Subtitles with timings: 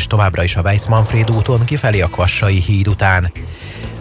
[0.00, 3.32] közlekedés továbbra is a Weiss-Manfred úton kifelé a Kvassai híd után.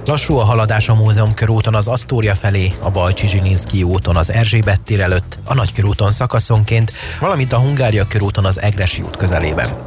[0.06, 4.82] Lassú a haladás a Múzeum körúton az Asztória felé, a Bajcsi Zsilinszki úton az Erzsébet
[4.82, 9.84] tér előtt, a Nagykörúton szakaszonként, valamint a Hungária körúton az Egresi út közelében.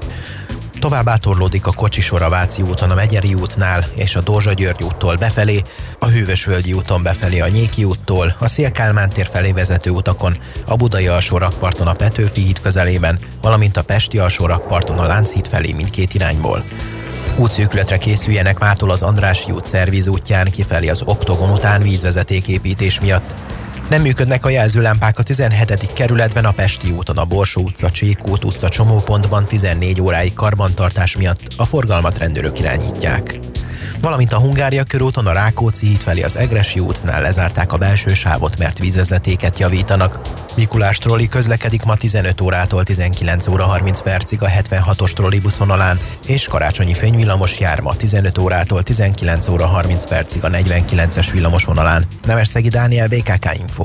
[0.83, 5.17] Tovább torlódik a kocsisor a Váci úton a Megyeri útnál és a Dózsa György úttól
[5.17, 5.63] befelé,
[5.99, 11.07] a Hűvösvölgyi úton befelé a Nyéki úttól, a Szélkálmán tér felé vezető utakon, a Budai
[11.07, 11.37] alsó
[11.89, 14.45] a Petőfi híd közelében, valamint a Pesti alsó
[14.99, 16.65] a Lánchíd felé mindkét irányból.
[17.37, 23.35] Útszűkületre készüljenek mától az Andrássy út szerviz útján kifelé az Oktogon után vízvezetéképítés miatt.
[23.93, 25.93] Nem működnek a jelzőlámpák a 17.
[25.93, 31.67] kerületben, a Pesti úton, a Borsó utca, Csíkút utca csomópontban 14 óráig karbantartás miatt a
[31.67, 33.39] forgalmat rendőrök irányítják
[34.03, 38.59] valamint a Hungária körúton a Rákóczi híd felé az Egresi útnál lezárták a belső sávot,
[38.59, 40.21] mert vízvezetéket javítanak.
[40.57, 46.95] Mikulás trolli közlekedik ma 15 órától 19 óra 30 percig a 76-os trollibuszonalán, és karácsonyi
[46.95, 52.07] fényvillamos jár ma 15 órától 19 óra 30 percig a 49-es villamosvonalán.
[52.27, 53.85] Nemesszegi Dániel, BKK Info.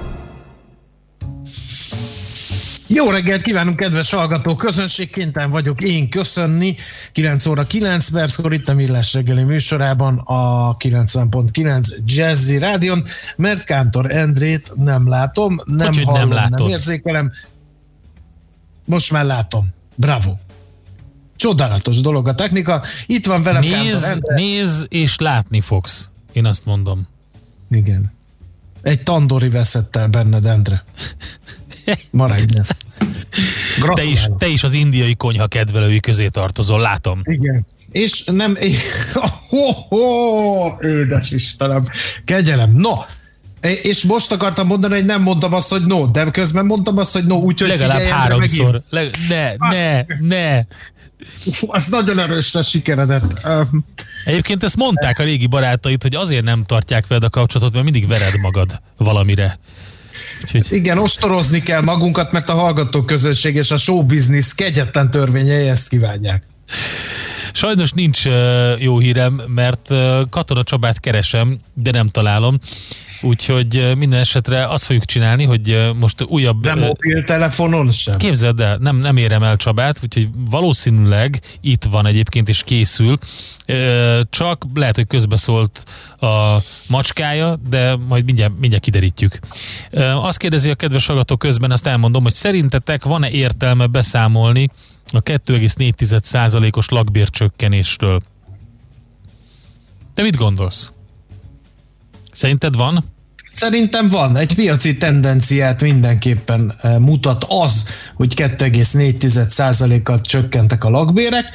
[2.93, 4.55] Jó reggelt kívánunk, kedves hallgató!
[4.55, 6.75] Közönségkénten vagyok én köszönni.
[7.11, 13.03] 9 óra 9 perckor itt a Millás reggeli műsorában a 90.9 Jazzy Rádion,
[13.35, 16.69] mert Kántor Endrét nem látom, nem Hogy, hallom, nem nem, látod?
[16.69, 17.31] érzékelem.
[18.85, 19.67] Most már látom.
[19.95, 20.33] Bravo!
[21.35, 22.83] Csodálatos dolog a technika.
[23.05, 24.35] Itt van velem Kántor Néz, Endre.
[24.35, 26.09] néz és látni fogsz.
[26.31, 27.07] Én azt mondom.
[27.69, 28.11] Igen.
[28.81, 30.83] Egy tandori veszett el benned, Endre.
[32.09, 32.65] Ma reggel.
[33.93, 37.21] Te is, te is az indiai konyha kedvelői közé tartozol, látom.
[37.23, 37.65] Igen.
[37.91, 38.57] És nem...
[39.49, 41.87] Ho, ho, édes Istenem.
[42.25, 42.71] Kegyelem.
[42.71, 42.93] No,
[43.61, 47.25] és most akartam mondani, hogy nem mondtam azt, hogy no, de közben mondtam azt, hogy
[47.25, 48.81] no, úgyhogy Legalább figyelj, háromszor.
[48.89, 50.63] Leg, ne, ne, ne.
[51.67, 53.47] Az nagyon erősre sikeredett.
[54.25, 58.07] Egyébként ezt mondták a régi barátaid, hogy azért nem tartják veled a kapcsolatot, mert mindig
[58.07, 59.59] vered magad valamire.
[60.43, 65.67] Úgyhogy Igen, ostorozni kell magunkat, mert a hallgató közönség és a show business kegyetlen törvényei
[65.67, 66.43] ezt kívánják.
[67.53, 68.23] Sajnos nincs
[68.77, 69.93] jó hírem, mert
[70.29, 72.59] Katona Csabát keresem, de nem találom.
[73.21, 76.61] Úgyhogy minden esetre azt fogjuk csinálni, hogy most újabb...
[76.61, 78.17] De mobiltelefonon sem.
[78.17, 83.17] Képzeld el, nem, nem érem el Csabát, úgyhogy valószínűleg itt van egyébként és készül.
[84.29, 85.83] Csak lehet, hogy közbeszólt
[86.19, 86.57] a
[86.87, 89.39] macskája, de majd mindjárt, mindjárt kiderítjük.
[90.21, 94.69] Azt kérdezi a kedves hallgató közben, azt elmondom, hogy szerintetek van-e értelme beszámolni
[95.17, 98.21] a 2,4%-os lakbércsökkenésről?
[100.13, 100.91] Te mit gondolsz?
[102.31, 103.05] Szerinted van?
[103.51, 111.45] Szerintem van, egy piaci tendenciát mindenképpen eh, mutat az, hogy 2,4%-kal csökkentek a lakbérek,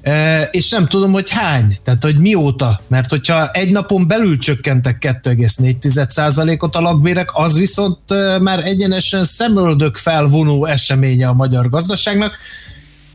[0.00, 5.18] eh, és nem tudom, hogy hány, tehát hogy mióta, mert hogyha egy napon belül csökkentek
[5.22, 12.36] 2,4%-ot a lakbérek, az viszont eh, már egyenesen szemöldök felvonó eseménye a magyar gazdaságnak,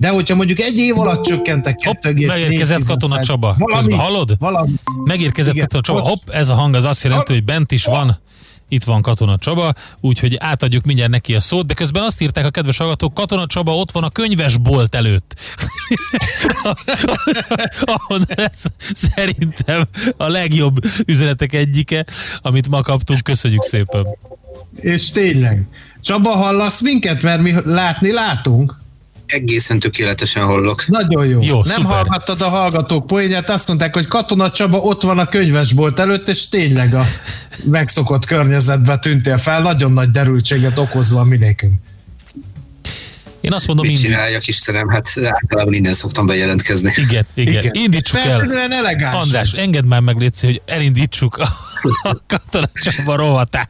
[0.01, 3.56] de hogyha mondjuk egy év alatt csökkentek Hopp, 2,4 megérkezett Katona Csaba.
[3.57, 4.36] Valami, Közben hallod?
[4.39, 4.71] Valami.
[5.03, 6.00] Megérkezett Igen, Katona Csaba.
[6.00, 6.09] bocs.
[6.09, 8.19] Hopp, ez a hang az azt jelenti, hogy bent is van.
[8.68, 12.50] Itt van Katona Csaba, úgyhogy átadjuk mindjárt neki a szót, de közben azt írták a
[12.50, 15.36] kedves hallgatók, Katona Csaba ott van a könyvesbolt előtt.
[17.95, 18.62] Ahol ez
[18.94, 19.83] szerintem
[20.18, 22.06] a legjobb üzenetek egyike,
[22.42, 23.24] amit ma kaptunk.
[23.24, 24.07] Köszönjük szépen.
[24.75, 25.63] És tényleg.
[26.00, 27.21] Csaba, hallasz minket?
[27.21, 28.81] Mert mi látni látunk.
[29.31, 30.88] Egészen tökéletesen hallok.
[30.88, 31.42] Nagyon jó.
[31.42, 31.92] Jó, Nem szuper.
[31.92, 36.50] hallgattad a hallgatók poénját, azt mondták, hogy Katona Csaba ott van a könyvesbolt előtt, és
[36.50, 37.06] tényleg a
[37.63, 41.74] megszokott környezetbe tűntél fel, nagyon nagy derültséget okozva minékünk.
[43.42, 44.12] Én azt mondom, Mit mindig.
[44.12, 44.88] csináljak, Istenem?
[44.88, 46.94] Hát általában innen szoktam bejelentkezni.
[46.95, 47.72] Igen, igen, igen.
[47.74, 48.24] Indítsuk el.
[48.25, 49.24] Feltűnően elegáns.
[49.24, 51.48] András, engedd már meg, Léci, hogy elindítsuk a,
[52.04, 53.69] a Katona Csaba rovatát.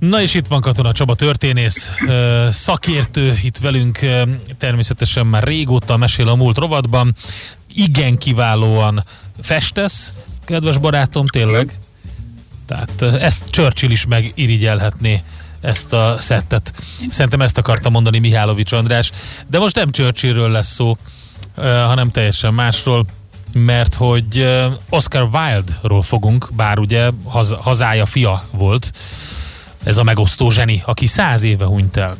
[0.00, 1.90] Na és itt van Katona Csaba történész,
[2.50, 3.98] szakértő itt velünk,
[4.58, 7.14] természetesen már régóta mesél a múlt rovatban.
[7.74, 9.04] Igen kiválóan
[9.42, 10.12] festesz,
[10.44, 11.78] kedves barátom, tényleg.
[12.66, 15.22] Tehát ezt Churchill is megirigyelhetné
[15.60, 16.72] ezt a szettet.
[17.10, 19.12] Szerintem ezt akarta mondani Mihálovics András.
[19.46, 20.96] De most nem Churchillről lesz szó,
[21.56, 23.06] hanem teljesen másról
[23.52, 24.56] mert hogy
[24.88, 28.92] Oscar Wilde-ról fogunk, bár ugye haz, hazája fia volt,
[29.82, 32.18] ez a megosztó zseni, aki száz éve hunyt el.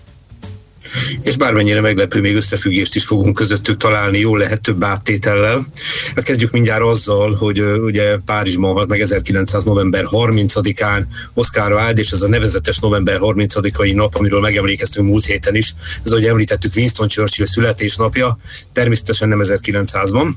[1.22, 5.66] És bármennyire meglepő, még összefüggést is fogunk közöttük találni, jól lehet több áttétellel.
[6.14, 9.64] Hát kezdjük mindjárt azzal, hogy ugye Párizsban halt meg 1900.
[9.64, 11.02] november 30-án
[11.34, 16.10] Oscar Wilde, és ez a nevezetes november 30-ai nap, amiről megemlékeztünk múlt héten is, ez
[16.10, 18.38] ahogy említettük Winston Churchill születésnapja,
[18.72, 20.28] természetesen nem 1900-ban,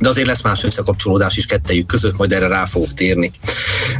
[0.00, 3.32] de azért lesz más összekapcsolódás is kettejük között, majd erre rá fogok térni.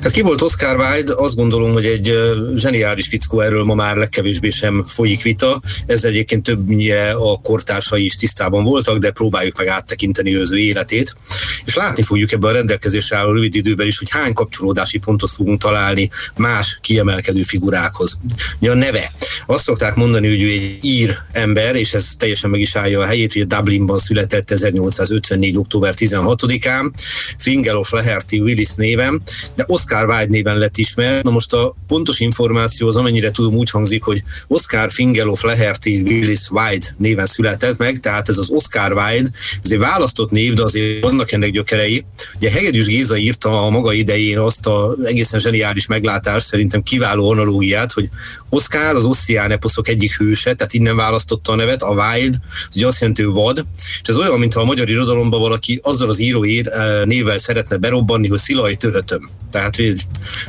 [0.01, 1.13] Hát ki volt Oscar Wilde?
[1.17, 2.15] Azt gondolom, hogy egy
[2.55, 5.61] zseniális fickó, erről ma már legkevésbé sem folyik vita.
[5.87, 11.17] Ez egyébként többnyire a kortársai is tisztában voltak, de próbáljuk meg áttekinteni őző életét.
[11.65, 15.61] És látni fogjuk ebben a rendelkezésre álló rövid időben is, hogy hány kapcsolódási pontot fogunk
[15.61, 18.19] találni más kiemelkedő figurákhoz.
[18.61, 19.13] Ugye a neve.
[19.47, 23.07] Azt szokták mondani, hogy ő egy ír ember, és ez teljesen meg is állja a
[23.07, 25.57] helyét, hogy a Dublinban született 1854.
[25.57, 26.91] október 16-án,
[27.39, 29.23] Fingal of Laherty Willis néven,
[29.55, 31.23] de Oscar Wilde néven lett ismert.
[31.23, 35.89] Na most a pontos információ az amennyire tudom úgy hangzik, hogy Oscar Fingal of Laherty
[35.89, 39.31] Willis Wilde néven született meg, tehát ez az Oscar Wilde,
[39.63, 42.05] ez egy választott név, de azért vannak ennek gyökerei.
[42.37, 47.93] Ugye Hegedűs Géza írta a maga idején azt a egészen zseniális meglátást, szerintem kiváló analógiát,
[47.93, 48.09] hogy
[48.49, 49.05] Oscar az
[49.41, 52.35] Indián eposzok egyik hőse, tehát innen választotta a nevet, a Wild,
[52.69, 53.65] az ugye azt jelenti, hogy vad,
[54.03, 56.63] és ez olyan, mintha a magyar irodalomban valaki azzal az írói
[57.05, 59.31] névvel szeretne berobbanni, hogy Szilaj töhötöm.
[59.51, 59.77] Tehát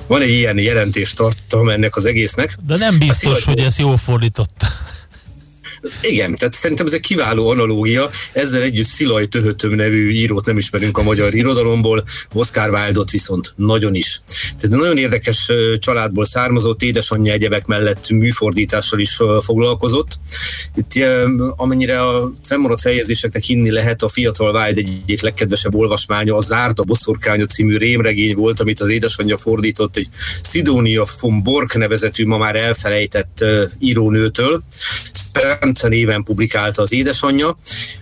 [0.07, 2.57] van egy ilyen jelentés tartalom ennek az egésznek.
[2.65, 4.67] De nem biztos, hogy ezt jól fordította.
[6.01, 8.09] Igen, tehát szerintem ez egy kiváló analógia.
[8.31, 13.95] Ezzel együtt Szilaj Töhötöm nevű írót nem ismerünk a magyar irodalomból, Oscar Wilde-ot viszont nagyon
[13.95, 14.21] is.
[14.59, 20.19] Tehát nagyon érdekes családból származott, édesanyja egyebek mellett műfordítással is foglalkozott.
[20.75, 21.05] Itt
[21.55, 27.45] amennyire a fennmaradt feljegyzéseknek hinni lehet, a fiatal Wilde egyik legkedvesebb olvasmánya a Zárda boszorkánya
[27.45, 30.07] című rémregény volt, amit az édesanyja fordított egy
[30.43, 33.45] Sidonia von Bork nevezetű, ma már elfelejtett
[33.79, 34.63] írónőtől.
[35.33, 37.57] Speranza néven publikálta az édesanyja.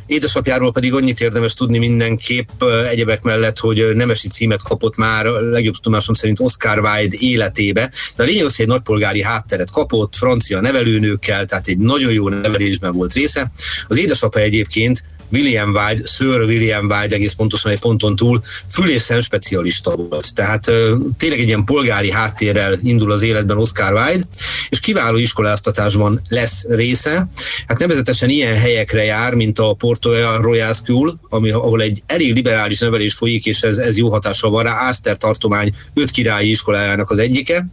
[0.05, 6.15] Édesapjáról pedig annyit érdemes tudni mindenképp egyebek mellett, hogy nemesi címet kapott már legjobb tudomásom
[6.15, 7.91] szerint Oscar Wilde életébe.
[8.15, 12.29] De a lényeg az, hogy egy nagypolgári hátteret kapott, francia nevelőnőkkel, tehát egy nagyon jó
[12.29, 13.51] nevelésben volt része.
[13.88, 19.01] Az édesapa egyébként William Wilde, Sir William Wilde egész pontosan egy ponton túl fül- és
[19.01, 20.33] szem specialista volt.
[20.33, 20.71] Tehát
[21.17, 24.27] tényleg egy ilyen polgári háttérrel indul az életben Oscar Wilde,
[24.69, 27.29] és kiváló iskoláztatásban lesz része.
[27.67, 32.79] Hát nevezetesen ilyen helyekre jár, mint a Porto Royal School, ami, ahol egy elég liberális
[32.79, 37.19] nevelés folyik, és ez, ez jó hatással van rá, Ászter tartomány öt királyi iskolájának az
[37.19, 37.67] egyike.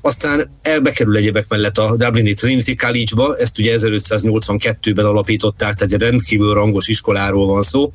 [0.00, 6.54] Aztán elbekerül egyebek mellett a Dublini Trinity College-ba, ezt ugye 1582-ben alapították, tehát egy rendkívül
[6.54, 7.92] rangos iskoláról van szó.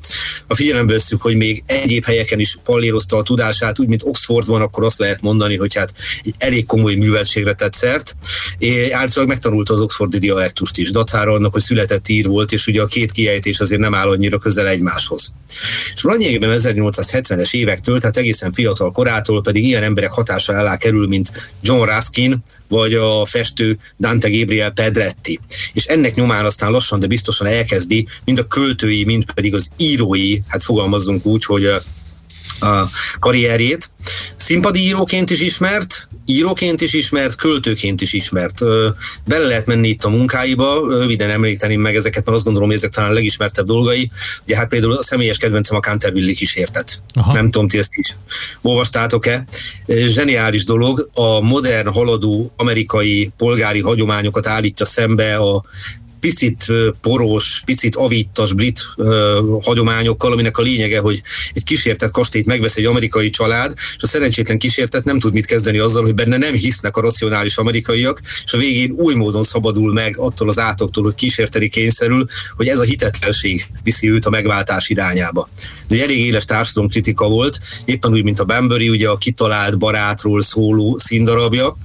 [0.48, 4.84] Ha figyelembe vesszük, hogy még egyéb helyeken is pallérozta a tudását, úgy, mint Oxfordban, akkor
[4.84, 5.92] azt lehet mondani, hogy hát
[6.38, 8.16] elég komoly műveltségre tett szert.
[8.92, 12.86] Általában megtanulta az oxfordi dialektust is, dacára annak, hogy született ír volt, és ugye a
[12.86, 15.32] két kiejtés azért nem áll annyira közel egymáshoz.
[15.94, 21.52] És lényegében 1870-es évektől, tehát egészen fiatal korától pedig ilyen emberek hatása alá kerül, mint
[21.62, 25.40] John Ruskin, vagy a festő Dante Gabriel Pedretti.
[25.72, 30.38] És ennek nyomán aztán lassan, de biztosan elkezdi mind a költői, mind pedig az írói,
[30.48, 31.82] hát fogalmazzunk úgy, hogy a
[33.18, 33.90] karrierjét.
[34.36, 38.58] Színpadi íróként is ismert, íróként is ismert, költőként is ismert.
[39.24, 42.90] Bele lehet menni itt a munkáiba, röviden említeném meg ezeket, mert azt gondolom, hogy ezek
[42.90, 44.10] talán a legismertebb dolgai.
[44.44, 47.02] Ugye hát például a személyes kedvencem a Canterville kísértet.
[47.14, 47.32] Aha.
[47.32, 48.16] Nem tudom, ti ezt is
[48.62, 49.44] olvastátok-e.
[49.86, 55.64] Zseniális dolog, a modern, haladó amerikai polgári hagyományokat állítja szembe a
[56.24, 56.66] picit
[57.00, 58.80] poros, picit avittas brit
[59.62, 64.58] hagyományokkal, aminek a lényege, hogy egy kísértett kastélyt megvesz egy amerikai család, és a szerencsétlen
[64.58, 68.58] kísértet nem tud mit kezdeni azzal, hogy benne nem hisznek a racionális amerikaiak, és a
[68.58, 72.26] végén új módon szabadul meg attól az átoktól, hogy kísérteni kényszerül,
[72.56, 75.48] hogy ez a hitetlenség viszi őt a megváltás irányába.
[75.88, 80.42] Ez egy elég éles társadalomkritika volt, éppen úgy, mint a Bambury, ugye a kitalált barátról
[80.42, 81.76] szóló színdarabja,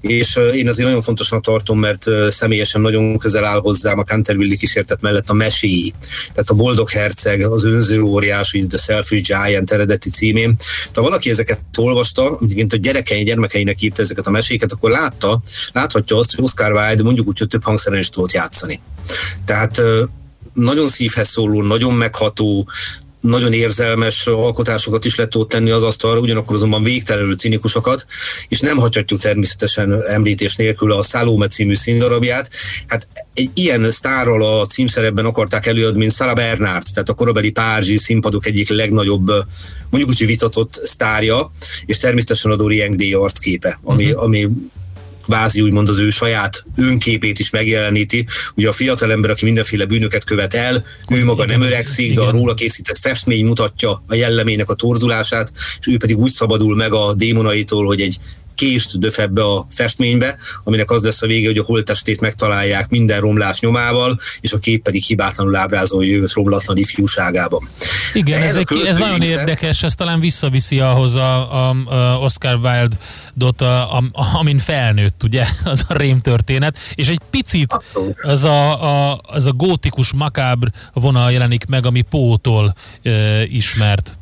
[0.00, 5.00] és én azért nagyon fontosnak tartom, mert személyesen nagyon közel áll hozzám a Canterville kísértet
[5.00, 5.94] mellett a meséi.
[6.28, 10.56] Tehát a Boldog Herceg, az Önző Óriás, így The Selfish Giant eredeti címén.
[10.94, 15.42] Ha valaki ezeket olvasta, egyébként a gyerekei, gyermekeinek írta ezeket a meséket, akkor látta,
[15.72, 18.80] láthatja azt, hogy Oscar Wilde mondjuk úgy, hogy több hangszeren is tudott játszani.
[19.44, 19.80] Tehát
[20.52, 22.68] nagyon szívhez szóló, nagyon megható,
[23.26, 28.06] nagyon érzelmes alkotásokat is lehet ott tenni az asztalra, ugyanakkor azonban végtelenül cinikusokat,
[28.48, 32.50] és nem hagyhatjuk természetesen említés nélkül a Salome című színdarabját.
[32.86, 37.96] Hát egy ilyen sztárral a címszerepben akarták előadni, mint Sarah Bernard, tehát a korabeli párizsi
[37.96, 39.26] színpadok egyik legnagyobb,
[39.90, 41.52] mondjuk úgy, vitatott sztárja,
[41.86, 44.22] és természetesen a Dorian Gray arcképe, ami, uh-huh.
[44.22, 44.48] ami
[45.26, 48.26] kvázi úgymond az ő saját önképét is megjeleníti.
[48.54, 52.30] Ugye a fiatal ember, aki mindenféle bűnöket követ el, ő maga nem öregszik, de a
[52.30, 57.14] róla készített festmény mutatja a jellemének a torzulását, és ő pedig úgy szabadul meg a
[57.14, 58.18] démonaitól, hogy egy
[58.56, 63.20] kést döf ebbe a festménybe, aminek az lesz a vége, hogy a holttestét megtalálják minden
[63.20, 67.68] romlás nyomával, és a kép pedig hibátlanul ábrázolja őt romlatlan ifjúságában.
[68.12, 72.18] Igen, Ez ez, egy, ez nagyon része- érdekes, ez talán visszaviszi ahhoz a, a, a
[72.18, 74.02] Oscar Wilde-dot, a, a,
[74.34, 77.76] amin felnőtt, ugye, az a rém történet, és egy picit
[78.22, 84.18] az a, a, az a gótikus makábr vonal jelenik meg, ami Pótól e, ismert.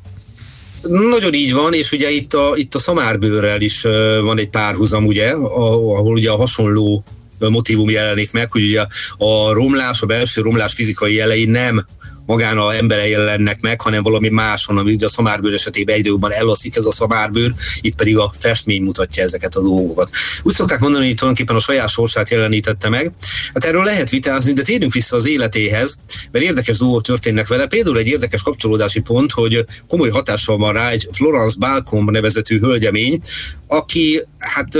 [0.88, 3.82] Nagyon így van, és ugye itt a, itt a szamárbőrrel is
[4.22, 7.04] van egy párhuzam, ugye, ahol ugye a hasonló
[7.38, 8.86] motivum jelenik meg, hogy ugye
[9.18, 11.86] a romlás, a belső romlás fizikai jelei nem
[12.26, 16.32] magán a embere jelennek meg, hanem valami máson, ami ugye a szamárbőr esetében egyre jobban
[16.32, 20.10] elaszik ez a szamárbőr, itt pedig a festmény mutatja ezeket a dolgokat.
[20.42, 23.12] Úgy szokták mondani, hogy tulajdonképpen a saját sorsát jelenítette meg.
[23.54, 25.98] Hát erről lehet vitázni, de térjünk vissza az életéhez,
[26.30, 27.66] mert érdekes dolgok történnek vele.
[27.66, 33.20] Például egy érdekes kapcsolódási pont, hogy komoly hatással van rá egy Florence Balcom nevezetű hölgyemény,
[33.66, 34.78] aki hát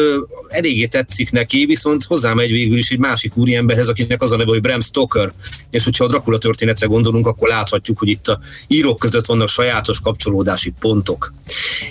[0.49, 4.61] eléggé tetszik neki, viszont hozzámegy végül is egy másik úriemberhez, akinek az a neve, hogy
[4.61, 5.33] Bram Stoker,
[5.71, 10.01] és hogyha a Dracula történetre gondolunk, akkor láthatjuk, hogy itt a írók között vannak sajátos
[10.01, 11.35] kapcsolódási pontok.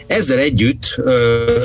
[0.08, 1.02] Ezzel együtt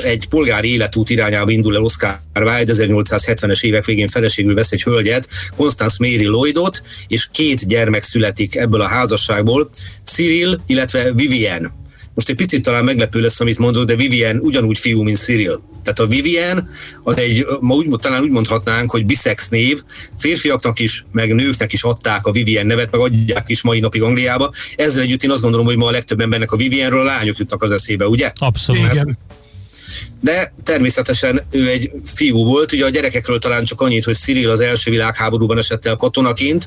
[0.04, 5.28] egy polgári életút irányába indul el Oscar Wilde, 1870-es évek végén feleségül vesz egy hölgyet,
[5.56, 9.70] Constance Mary Lloydot, és két gyermek születik ebből a házasságból,
[10.04, 11.86] Cyril, illetve Vivian.
[12.18, 15.62] Most egy picit talán meglepő lesz, amit mondok, de Vivian ugyanúgy fiú, mint Cyril.
[15.82, 16.70] Tehát a Vivian,
[17.02, 19.82] az egy, ma úgy, talán úgy mondhatnánk, hogy bisex név,
[20.18, 24.52] férfiaknak is, meg nőknek is adták a Vivian nevet, meg adják is mai napig Angliába.
[24.76, 27.62] Ezzel együtt én azt gondolom, hogy ma a legtöbb embernek a Vivianről a lányok jutnak
[27.62, 28.32] az eszébe, ugye?
[28.38, 28.92] Abszolút.
[28.92, 29.18] Igen.
[30.20, 34.60] De természetesen ő egy fiú volt, ugye a gyerekekről talán csak annyit, hogy Cyril az
[34.60, 36.66] első világháborúban esett el katonaként,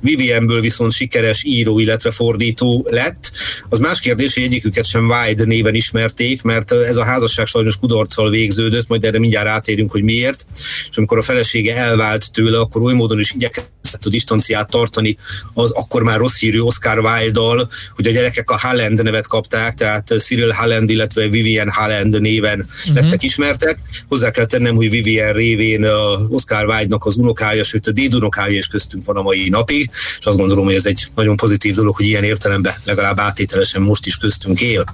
[0.00, 3.30] Vivianből viszont sikeres író, illetve fordító lett.
[3.68, 8.30] Az más kérdés, hogy egyiküket sem Wide néven ismerték, mert ez a házasság sajnos kudarccal
[8.30, 10.46] végződött, majd erre mindjárt átérünk, hogy miért.
[10.90, 15.16] És amikor a felesége elvált tőle, akkor oly módon is igyekezett a distanciát tartani
[15.54, 20.14] az akkor már rossz hírű Oscar Wilde-dal, hogy a gyerekek a Halland nevet kapták, tehát
[20.18, 23.02] Cyril Halland, illetve Vivian Halland néven uh-huh.
[23.02, 23.78] lettek ismertek.
[24.08, 25.84] Hozzá kell tennem, hogy Vivian révén
[26.28, 30.36] Oscar Wilde-nak az unokája, sőt a dédunokája is köztünk van a mai napig, és azt
[30.36, 34.60] gondolom, hogy ez egy nagyon pozitív dolog, hogy ilyen értelemben legalább átételesen most is köztünk
[34.60, 34.84] él.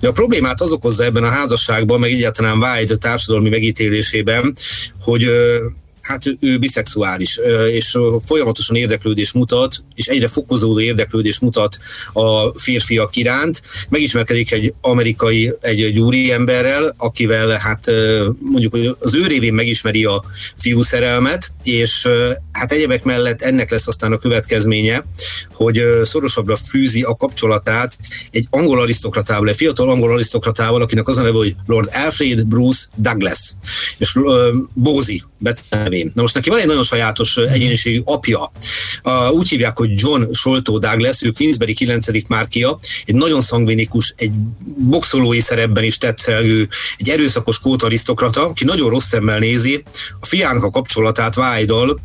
[0.00, 4.56] De a problémát az okozza ebben a házasságban, meg egyáltalán Wilde társadalmi megítélésében,
[5.00, 5.30] hogy
[6.10, 7.40] hát ő, biszexuális,
[7.72, 11.78] és folyamatosan érdeklődés mutat, és egyre fokozódó érdeklődés mutat
[12.12, 13.62] a férfiak iránt.
[13.88, 17.90] Megismerkedik egy amerikai, egy, egy úri emberrel, akivel hát
[18.38, 20.24] mondjuk, az ő révén megismeri a
[20.56, 22.06] fiú szerelmet, és
[22.52, 25.04] hát egyebek mellett ennek lesz aztán a következménye,
[25.52, 27.96] hogy szorosabbra fűzi a kapcsolatát
[28.30, 32.86] egy angol arisztokratával, egy fiatal angol arisztokratával, akinek az a neve, hogy Lord Alfred Bruce
[32.96, 33.52] Douglas,
[33.98, 34.18] és
[34.74, 36.12] Bózi betenevén.
[36.14, 38.52] Na most neki van egy nagyon sajátos egyéniségű apja.
[39.02, 42.28] A, úgy hívják, hogy John Soltó Douglas, ő Queensberry 9.
[42.28, 44.32] márkia, egy nagyon szangvinikus, egy
[44.76, 46.68] boxolói szerepben is tetszelgő,
[46.98, 49.82] egy erőszakos kót arisztokrata, aki nagyon rossz szemmel nézi
[50.20, 52.00] a fiának a kapcsolatát Vájdal,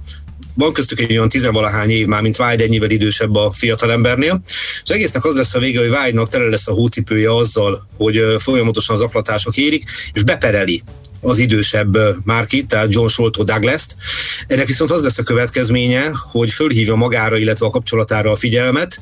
[0.58, 4.42] van köztük egy olyan tizenvalahány év már, mint Vájd ennyivel idősebb a fiatalembernél.
[4.84, 8.98] Az egésznek az lesz a vége, hogy Vájdnak tele lesz a hócipője azzal, hogy folyamatosan
[8.98, 10.84] zaklatások érik, és bepereli
[11.26, 13.96] az idősebb Márkit, tehát John Sholto Douglas-t.
[14.48, 19.00] Ennek viszont az lesz a következménye, hogy fölhívja magára, illetve a kapcsolatára a figyelmet.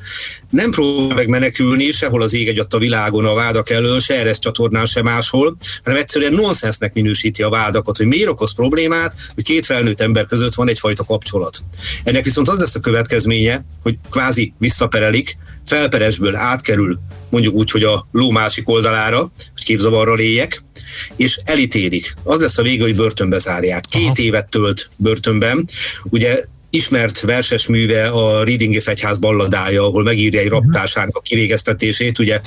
[0.50, 4.34] Nem próbál meg menekülni sehol az ég egyatt a világon a vádak elől, se erre
[4.34, 9.66] csatornán, se máshol, hanem egyszerűen nonsensnek minősíti a vádakat, hogy miért okoz problémát, hogy két
[9.66, 11.60] felnőtt ember között van egyfajta kapcsolat.
[12.04, 18.08] Ennek viszont az lesz a következménye, hogy kvázi visszaperelik, felperesből átkerül mondjuk úgy, hogy a
[18.12, 19.20] ló másik oldalára,
[19.54, 20.64] hogy képzavarral éljek,
[21.16, 22.16] és elítélik.
[22.24, 23.86] Az lesz a vége, hogy börtönbe zárják.
[23.90, 24.14] Két Aha.
[24.16, 25.70] évet tölt börtönben.
[26.04, 32.20] Ugye ismert verses műve a Reading Fegyház balladája, ahol megírja egy raptásának a kivégeztetését.
[32.20, 32.42] Ugye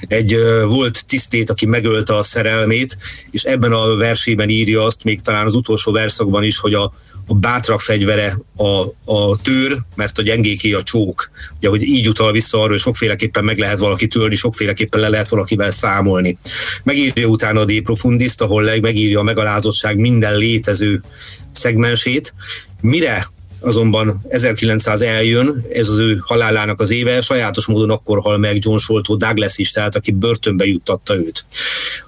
[0.00, 0.36] egy
[0.66, 2.96] volt tisztét, aki megölte a szerelmét,
[3.30, 6.92] és ebben a versében írja azt, még talán az utolsó verszakban is, hogy a,
[7.26, 8.66] a bátrak fegyvere a,
[9.12, 11.30] a tőr, mert a gyengéké a csók.
[11.56, 15.28] Ugye, hogy így utal vissza arra, hogy sokféleképpen meg lehet valaki törni, sokféleképpen le lehet
[15.28, 16.38] valakivel számolni.
[16.84, 21.02] Megírja utána a De Profundist, ahol megírja a megalázottság minden létező
[21.52, 22.34] szegmensét,
[22.80, 23.26] mire
[23.62, 28.76] azonban 1900 eljön, ez az ő halálának az éve, sajátos módon akkor hal meg John
[28.76, 31.44] Sholto Douglas is, tehát aki börtönbe juttatta őt.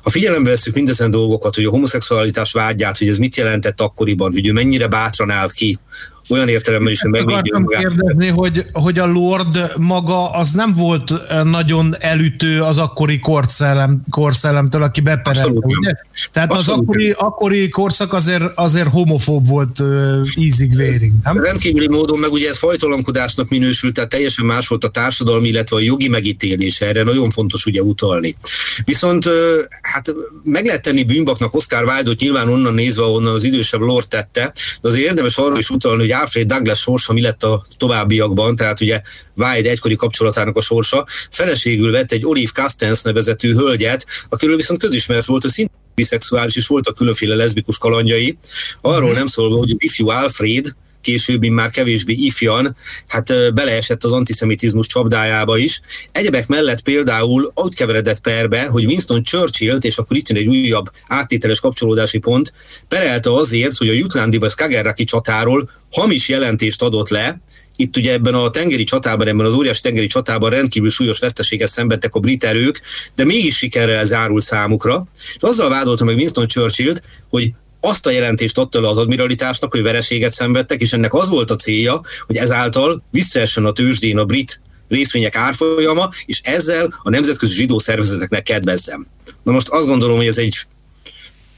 [0.03, 4.47] Ha figyelembe veszük mindezen dolgokat, hogy a homoszexualitás vágyát, hogy ez mit jelentett akkoriban, hogy
[4.47, 5.79] ő mennyire bátran állt ki
[6.29, 7.81] olyan értelemben is, hogy megvédje magát.
[7.81, 11.13] kérdezni, hogy, hogy a Lord maga az nem volt
[11.45, 15.95] nagyon elütő az akkori korszellem, korszellemtől, aki beperelte, ugye?
[16.33, 21.43] Tehát az Abszolút akkori, akkori korszak azért, azért homofób volt uh, ízig-vérig, nem?
[21.43, 25.81] Rendkívüli módon meg ugye ez fajtalankodásnak minősült, tehát teljesen más volt a társadalmi, illetve a
[25.81, 28.37] jogi megítélése, erre nagyon fontos ugye utalni.
[28.85, 29.29] Viszont
[29.81, 34.53] hát meg lehet tenni bűnbaknak Oscar Wilde-ot nyilván onnan nézve, onnan az idősebb Lord tette,
[34.81, 38.81] de azért érdemes arra is utalni, hogy Alfred Douglas sorsa mi lett a továbbiakban, tehát
[38.81, 39.00] ugye
[39.35, 45.27] Wilde egykori kapcsolatának a sorsa, feleségül vett egy Olive Castens nevezetű hölgyet, akiről viszont közismert
[45.27, 48.38] volt, hogy szintén biszexuális, és voltak különféle leszbikus kalandjai.
[48.81, 50.74] Arról nem szólva, hogy az ifjú Alfred,
[51.05, 55.81] később már kevésbé ifjan, hát beleesett az antiszemitizmus csapdájába is.
[56.12, 60.90] Egyebek mellett például úgy keveredett perbe, hogy Winston Churchill-t, és akkor itt jön egy újabb
[61.07, 62.53] áttételes kapcsolódási pont,
[62.88, 67.40] perelte azért, hogy a Jutlandi vagy Skagerraki csatáról hamis jelentést adott le,
[67.77, 72.14] itt ugye ebben a tengeri csatában, ebben az óriási tengeri csatában rendkívül súlyos veszteséget szenvedtek
[72.14, 72.81] a brit erők,
[73.14, 75.07] de mégis sikerrel zárul számukra.
[75.37, 77.53] És azzal vádolta meg Winston Churchill-t, hogy
[77.85, 81.55] azt a jelentést adta le az admiralitásnak, hogy vereséget szenvedtek, és ennek az volt a
[81.57, 87.79] célja, hogy ezáltal visszaessen a tőzsdén a brit részvények árfolyama, és ezzel a nemzetközi zsidó
[87.79, 89.07] szervezeteknek kedvezzem.
[89.42, 90.66] Na most azt gondolom, hogy ez egy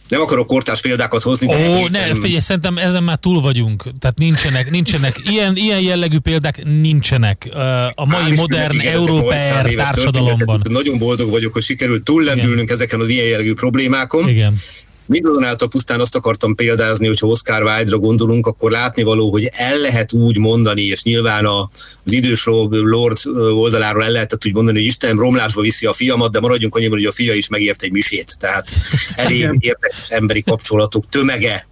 [0.09, 1.47] nem akarok kortárs példákat hozni.
[1.47, 3.83] Ó, ne, figyelj, szerintem ezen már túl vagyunk.
[3.99, 7.49] Tehát nincsenek, nincsenek, ilyen, ilyen jellegű példák nincsenek
[7.95, 10.63] a mai Hál modern európai társadalomban.
[10.69, 14.29] Nagyon boldog vagyok, hogy sikerült túllendülnünk ezeken az ilyen jellegű problémákon.
[14.29, 14.61] Igen.
[15.07, 20.39] Mindazonáltal pusztán azt akartam példázni, hogyha Oscar Wilde-ra gondolunk, akkor látnivaló, hogy el lehet úgy
[20.39, 25.87] mondani, és nyilván az idős Lord oldaláról el lehetett úgy mondani, hogy Isten romlásba viszi
[25.87, 28.37] a fiamat, de maradjunk annyiban, hogy a fia is megért egy misét.
[28.39, 28.71] Tehát
[29.17, 31.67] elég érdekes emberi kapcsolatok tömege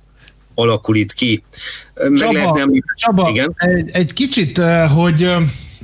[0.55, 1.43] alakul itt ki.
[1.95, 2.71] Meg Csaba, lehet nem...
[2.95, 3.55] Csaba Igen?
[3.57, 4.63] Egy, egy kicsit,
[4.95, 5.31] hogy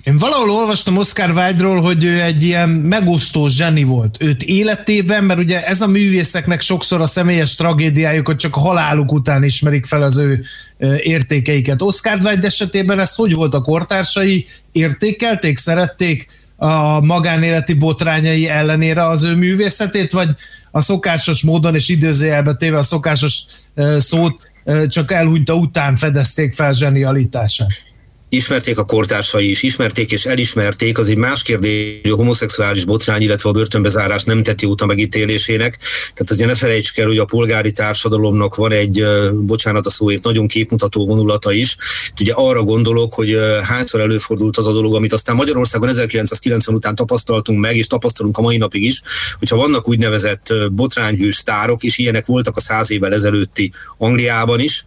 [0.04, 4.16] én valahol olvastam Oscar Wilde-ról, hogy ő egy ilyen megosztó zseni volt.
[4.20, 9.12] Őt életében, mert ugye ez a művészeknek sokszor a személyes tragédiájuk, hogy csak a haláluk
[9.12, 10.44] után ismerik fel az ő
[11.02, 11.82] értékeiket.
[11.82, 14.46] Oscar Wilde esetében ez hogy volt a kortársai?
[14.72, 20.28] Értékelték, szerették a magánéleti botrányai ellenére az ő művészetét, vagy
[20.70, 23.42] a szokásos módon és időzőjelbe téve a szokásos
[23.98, 24.52] szót
[24.88, 27.88] csak elhunyta után fedezték fel zsenialitását?
[28.32, 33.22] Ismerték a kortársai is, ismerték és elismerték, az egy más kérdés, hogy a homoszexuális botrány,
[33.22, 35.78] illetve a börtönbezárás nem teti út a megítélésének.
[36.00, 40.46] Tehát azért ne felejtsük el, hogy a polgári társadalomnak van egy, bocsánat a szóért, nagyon
[40.46, 41.76] képmutató vonulata is.
[42.20, 47.60] Ugye arra gondolok, hogy hányszor előfordult az a dolog, amit aztán Magyarországon 1990 után tapasztaltunk
[47.60, 49.02] meg, és tapasztalunk a mai napig is,
[49.38, 54.84] hogyha vannak úgynevezett botrányhős sztárok, és ilyenek voltak a száz évvel ezelőtti Angliában is,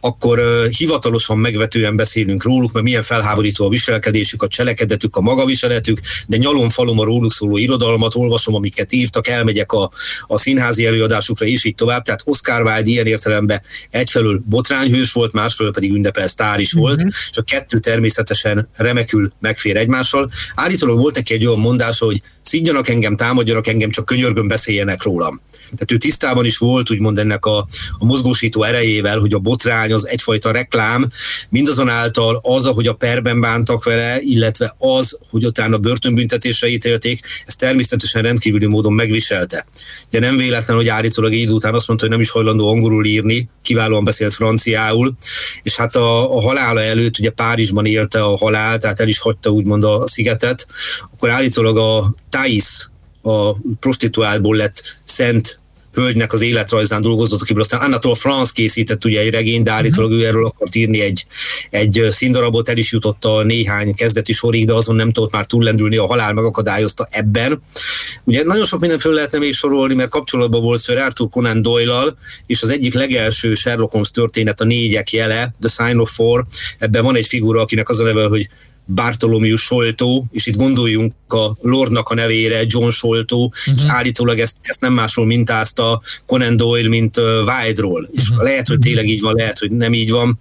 [0.00, 0.40] akkor
[0.76, 6.70] hivatalosan megvetően beszélünk róluk, mert milyen felháborító a viselkedésük, a cselekedetük, a magaviseletük, de nyalom
[6.70, 9.90] falom a róluk szóló irodalmat, olvasom, amiket írtak, elmegyek a,
[10.26, 12.02] a színházi előadásukra, és így tovább.
[12.02, 17.12] Tehát Oscar Wilde ilyen értelemben egyfelől botrányhős volt, másfelől pedig ünnepel sztár is volt, uh-huh.
[17.30, 20.30] és a kettő természetesen remekül megfér egymással.
[20.54, 25.40] Állítólag volt neki egy olyan mondása, hogy szidjanak engem, támadjanak engem, csak könyörgön beszéljenek rólam.
[25.70, 27.66] Tehát ő tisztában is volt, úgymond ennek a,
[27.98, 31.10] a mozgósító erejével, hogy a botrány az egyfajta reklám,
[31.48, 38.22] mindazonáltal az, ahogy a perben bántak vele, illetve az, hogy utána börtönbüntetésre ítélték, ez természetesen
[38.22, 39.66] rendkívüli módon megviselte.
[40.10, 43.48] De nem véletlen, hogy állítólag idő után azt mondta, hogy nem is hajlandó angolul írni,
[43.62, 45.12] kiválóan beszélt franciául,
[45.62, 49.50] és hát a, a halála előtt, ugye Párizsban élte a halál, tehát el is hagyta
[49.50, 50.66] úgymond a szigetet,
[51.12, 52.88] akkor állítólag a Thais,
[53.26, 55.58] a prostituálból lett szent
[55.92, 60.26] hölgynek az életrajzán dolgozott, akiből aztán Anatole France készített ugye egy regény, de állítólag ő
[60.26, 61.26] erről akart írni egy,
[61.70, 65.96] egy színdarabot, el is jutott a néhány kezdeti sorig, de azon nem tudott már túllendülni,
[65.96, 67.62] a halál megakadályozta ebben.
[68.24, 72.14] Ugye nagyon sok mindenféle lehetne még sorolni, mert kapcsolatban volt Sir Arthur Conan doyle
[72.46, 76.46] és az egyik legelső Sherlock Holmes történet, a négyek jele, The Sign of Four,
[76.78, 78.48] ebben van egy figura, akinek az a neve, hogy
[78.94, 83.74] Bartolomeu Soltó, és itt gondoljunk a Lordnak a nevére, John Soltó, uh-huh.
[83.76, 83.90] és mhm.
[83.90, 88.00] állítólag ezt, ezt nem másról mintázta Conan Doyle, mint uh, Wilde-ról.
[88.00, 88.16] Uh-huh.
[88.16, 88.42] És mhm.
[88.42, 90.38] lehet, hogy tényleg így van, lehet, hogy nem így van.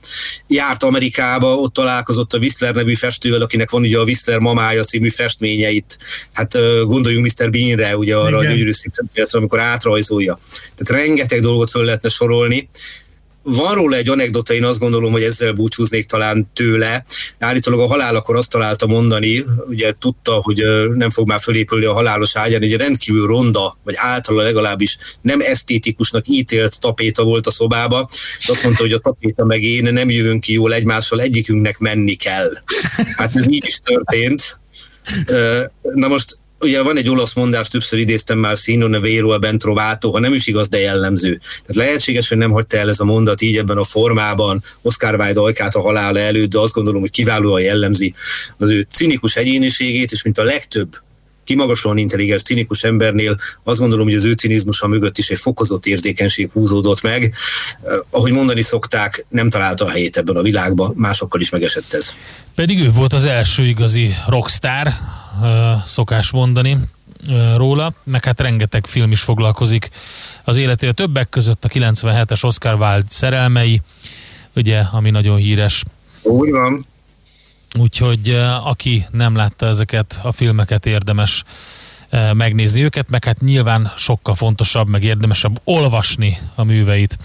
[0.47, 5.09] Járt Amerikába, ott találkozott a Whistler nevű festővel, akinek van ugye a Whistler mamája című
[5.09, 5.97] festményeit.
[6.31, 7.49] Hát uh, gondoljunk Mr.
[7.49, 8.51] Beanre, ugye arra Igen.
[8.51, 8.71] a gyönyörű
[9.31, 10.39] amikor átrajzolja.
[10.75, 12.69] Tehát rengeteg dolgot föl lehetne sorolni
[13.47, 17.05] van róla egy anekdota, én azt gondolom, hogy ezzel búcsúznék talán tőle.
[17.39, 22.35] Állítólag a halálakor azt találta mondani, ugye tudta, hogy nem fog már fölépülni a halálos
[22.35, 28.47] ágyán, egy rendkívül ronda, vagy általa legalábbis nem esztétikusnak ítélt tapéta volt a szobába, és
[28.47, 32.51] azt mondta, hogy a tapéta meg én nem jövünk ki jól egymással, egyikünknek menni kell.
[33.15, 34.59] Hát ez így is történt.
[35.81, 40.19] Na most ugye van egy olasz mondás, többször idéztem már, Sino Nevero a Bentrovato, ha
[40.19, 41.37] nem is igaz, de jellemző.
[41.37, 45.39] Tehát lehetséges, hogy nem hagyta el ez a mondat így ebben a formában Oscar Wilde
[45.39, 48.13] ajkát a halála előtt, de azt gondolom, hogy kiválóan jellemzi
[48.57, 51.03] az ő cinikus egyéniségét, és mint a legtöbb
[51.45, 56.49] kimagasolni intelligens, cinikus embernél azt gondolom, hogy az ő cinizmusa mögött is egy fokozott érzékenység
[56.51, 57.33] húzódott meg.
[57.83, 62.13] Eh, ahogy mondani szokták, nem találta a helyét ebben a világban, másokkal is megesett ez.
[62.55, 64.87] Pedig ő volt az első igazi rockstar,
[65.85, 66.77] szokás mondani
[67.55, 69.89] róla, meg hát rengeteg film is foglalkozik
[70.43, 70.93] az életével.
[70.93, 73.81] Többek között a 97-es Oscar Wilde szerelmei,
[74.55, 75.83] ugye, ami nagyon híres.
[76.21, 76.85] Úgy van.
[77.79, 81.43] Úgyhogy aki nem látta ezeket a filmeket, érdemes
[82.33, 87.17] megnézni őket, meg hát nyilván sokkal fontosabb, meg érdemesebb olvasni a műveit.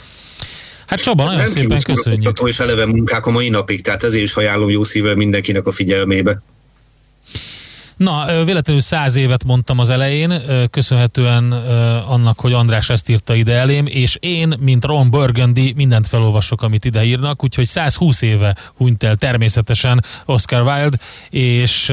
[0.86, 2.40] Hát Csaba, nagyon Rendkívül szépen köszönjük.
[2.44, 6.42] és eleve munkák a mai napig, tehát ezért is ajánlom jó szívvel mindenkinek a figyelmébe.
[8.00, 11.52] Na, véletlenül száz évet mondtam az elején, köszönhetően
[12.08, 16.84] annak, hogy András ezt írta ide elém, és én, mint Ron Burgundy, mindent felolvasok, amit
[16.84, 20.98] ide írnak, úgyhogy 120 éve hunyt el természetesen Oscar Wilde,
[21.30, 21.86] és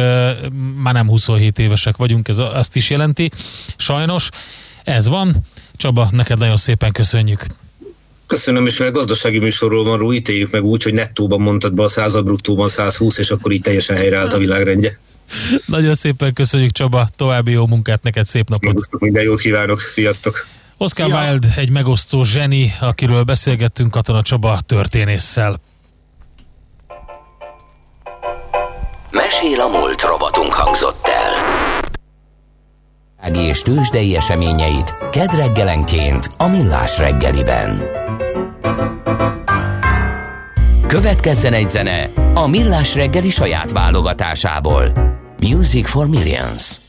[0.77, 3.31] már nem 27 évesek vagyunk, ez azt is jelenti.
[3.77, 4.29] Sajnos
[4.83, 5.35] ez van.
[5.75, 7.45] Csaba, neked nagyon szépen köszönjük.
[8.27, 11.89] Köszönöm, és mivel gazdasági műsorról van ró, ítéljük meg úgy, hogy nettóban mondtad be a
[11.89, 14.99] század, bruttóban 120, és akkor így teljesen helyreállt a világrendje.
[15.65, 18.67] Nagyon szépen köszönjük Csaba, további jó munkát neked, szép napot!
[18.67, 20.47] Megosztok, minden jót kívánok, sziasztok!
[20.77, 21.21] Oscar Szia!
[21.21, 25.59] Wilde egy megosztó zseni, akiről beszélgettünk Katona Csaba történésszel.
[29.11, 31.55] Mesél a múlt robotunk hangzott el.
[33.21, 37.83] Ági és tőzsdei eseményeit kedd reggelenként a Millás reggeliben.
[40.87, 45.07] Következzen egy zene a Millás reggeli saját válogatásából.
[45.39, 46.80] Music for Millions.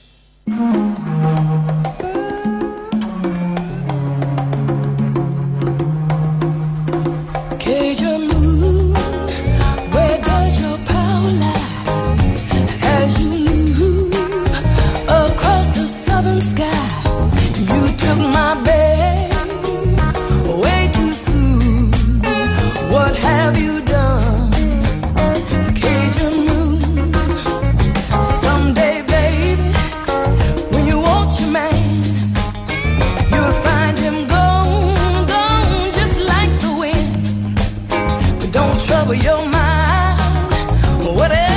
[39.28, 40.18] Your mind,
[41.04, 41.47] whatever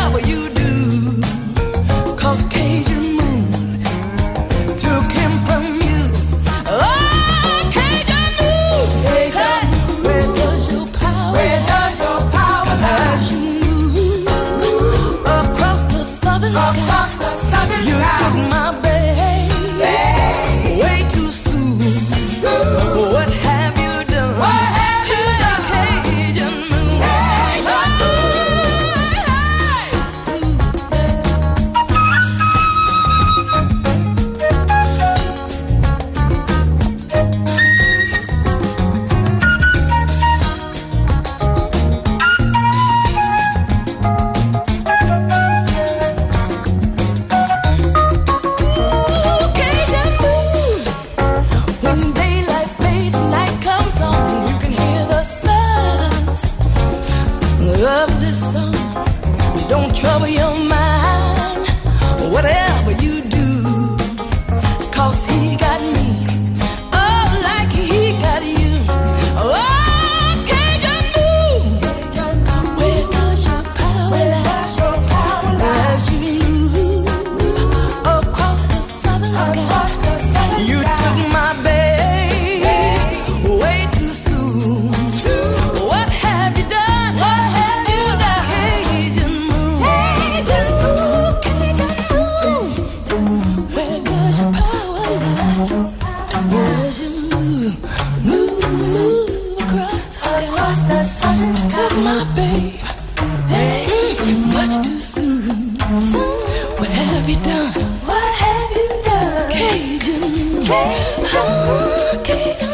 [110.71, 112.70] 행복해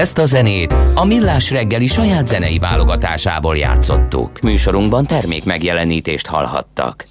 [0.00, 4.40] Ezt a zenét a Millás reggeli saját zenei válogatásából játszottuk.
[4.40, 7.06] Műsorunkban termék megjelenítést hallhattak.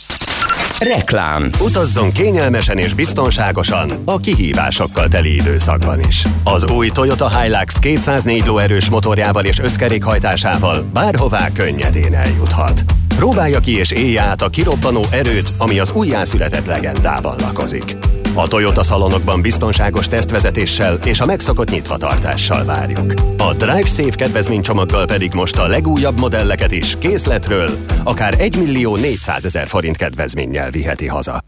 [0.80, 6.24] Reklám Utazzon kényelmesen és biztonságosan a kihívásokkal teli időszakban is.
[6.44, 12.84] Az új Toyota Hilux 204 lóerős motorjával és összkerékhajtásával bárhová könnyedén eljuthat.
[13.16, 17.96] Próbálja ki és élje át a kirobbanó erőt, ami az újjászületett legendában lakozik.
[18.40, 23.14] A Toyota szalonokban biztonságos tesztvezetéssel és a megszokott nyitvatartással várjuk.
[23.38, 27.70] A Drive Safe kedvezménycsomaggal pedig most a legújabb modelleket is készletről
[28.04, 31.44] akár 1 millió 400 ezer forint kedvezménnyel viheti haza.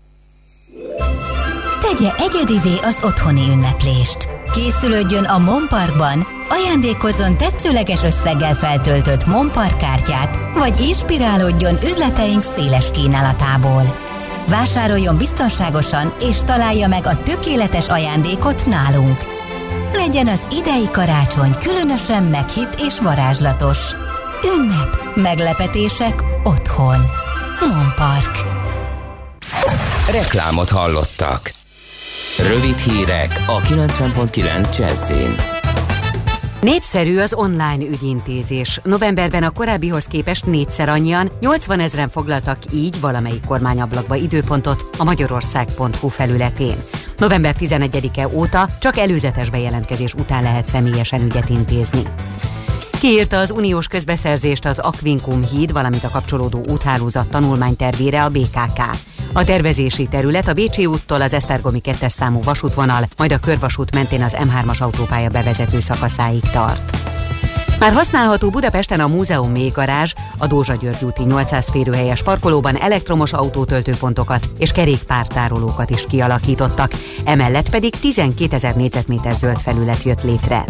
[1.79, 4.29] Tegye egyedivé az otthoni ünneplést.
[4.51, 14.09] Készülődjön a Monparkban, ajándékozzon tetszőleges összeggel feltöltött Monpark kártyát, vagy inspirálódjon üzleteink széles kínálatából.
[14.47, 19.17] Vásároljon biztonságosan és találja meg a tökéletes ajándékot nálunk.
[19.93, 23.77] Legyen az idei karácsony különösen meghitt és varázslatos.
[24.57, 27.05] Ünnep, meglepetések otthon.
[27.59, 28.37] Monpark.
[30.11, 31.53] Reklámot hallottak.
[32.37, 35.60] Rövid hírek a 90.9 Jazzin.
[36.61, 38.79] Népszerű az online ügyintézés.
[38.83, 46.07] Novemberben a korábbihoz képest négyszer annyian, 80 ezeren foglaltak így valamelyik kormányablakba időpontot a magyarország.hu
[46.07, 46.75] felületén.
[47.17, 52.01] November 11-e óta csak előzetes bejelentkezés után lehet személyesen ügyet intézni.
[52.99, 58.81] Kiírta az uniós közbeszerzést az Aquincum híd, valamint a kapcsolódó úthálózat tanulmánytervére a BKK.
[59.33, 64.21] A tervezési terület a Bécsi úttól az Esztergomi 2 számú vasútvonal, majd a körvasút mentén
[64.21, 66.97] az M3-as autópálya bevezető szakaszáig tart.
[67.79, 74.49] Már használható Budapesten a Múzeum mélygarázs, a Dózsa György úti 800 férőhelyes parkolóban elektromos autótöltőpontokat
[74.57, 76.91] és kerékpártárolókat is kialakítottak,
[77.25, 80.65] emellett pedig 12 ezer négyzetméter zöld felület jött létre.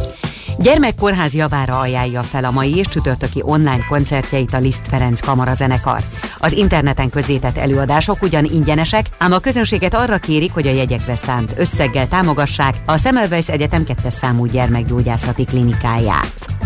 [0.58, 6.04] Gyermekkórház javára ajánlja fel a mai és csütörtöki online koncertjeit a Liszt Ferenc kamarazenekar.
[6.44, 11.54] Az interneten közzétett előadások ugyan ingyenesek, ám a közönséget arra kérik, hogy a jegyekre szánt
[11.58, 16.61] összeggel támogassák a Semmelweis Egyetem 2 számú gyermekgyógyászati klinikáját.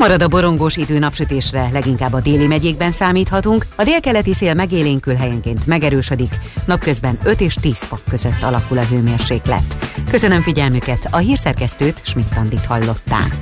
[0.00, 5.66] Marad a borongós idő napsütésre, leginkább a déli megyékben számíthatunk, a délkeleti szél megélénkül helyenként
[5.66, 6.34] megerősödik,
[6.66, 9.76] napközben 5 és 10 fok között alakul a hőmérséklet.
[10.10, 13.36] Köszönöm figyelmüket, a hírszerkesztőt Schmidt-Tandit hallották.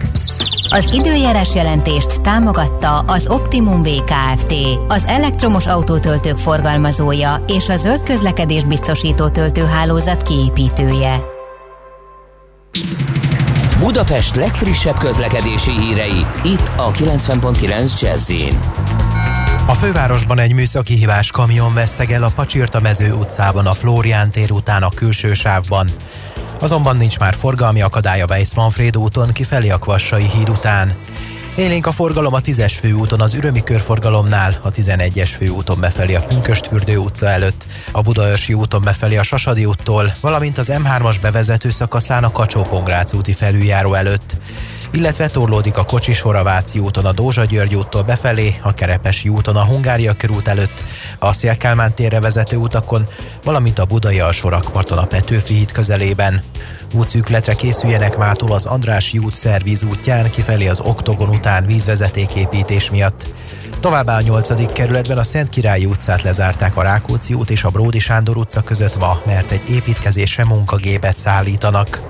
[0.70, 4.54] Az időjárás jelentést támogatta az Optimum VKFT,
[4.88, 11.20] az elektromos autótöltők forgalmazója és a zöld közlekedés biztosító töltőhálózat kiépítője.
[13.78, 18.32] Budapest legfrissebb közlekedési hírei, itt a 90.9 jazz
[19.66, 24.82] A fővárosban egy műszaki hibás kamion vesztegel a Pacsirta mező utcában a Flórián tér után
[24.82, 25.90] a külső sávban.
[26.60, 30.96] Azonban nincs már forgalmi akadálya Weiss-Manfred úton kifelé a Kvassai híd után.
[31.58, 36.96] Élénk a forgalom a 10-es főúton az Ürömi körforgalomnál, a 11-es főúton befelé a Pünköstfürdő
[36.96, 42.32] utca előtt, a Budaörsi úton befelé a Sasadi úttól, valamint az M3-as bevezető szakaszán a
[42.32, 42.66] kacsó
[43.12, 44.36] úti felüljáró előtt
[44.92, 49.64] illetve torlódik a Kocsisor a úton a Dózsa György úttól befelé, a Kerepesi úton a
[49.64, 50.82] Hungária körút előtt,
[51.18, 53.08] a Szélkálmán térre vezető utakon,
[53.44, 56.44] valamint a Budai alsórakparton a Petőfi híd közelében.
[56.94, 63.26] Útszűkletre készüljenek mától az Andrási út szervíz útján kifelé az Oktogon után vízvezetéképítés miatt.
[63.80, 64.72] Továbbá a 8.
[64.72, 68.98] kerületben a Szent Királyi utcát lezárták a Rákóczi út és a Bródi Sándor utca között
[68.98, 72.02] ma, mert egy építkezésre munkagépet szállítanak.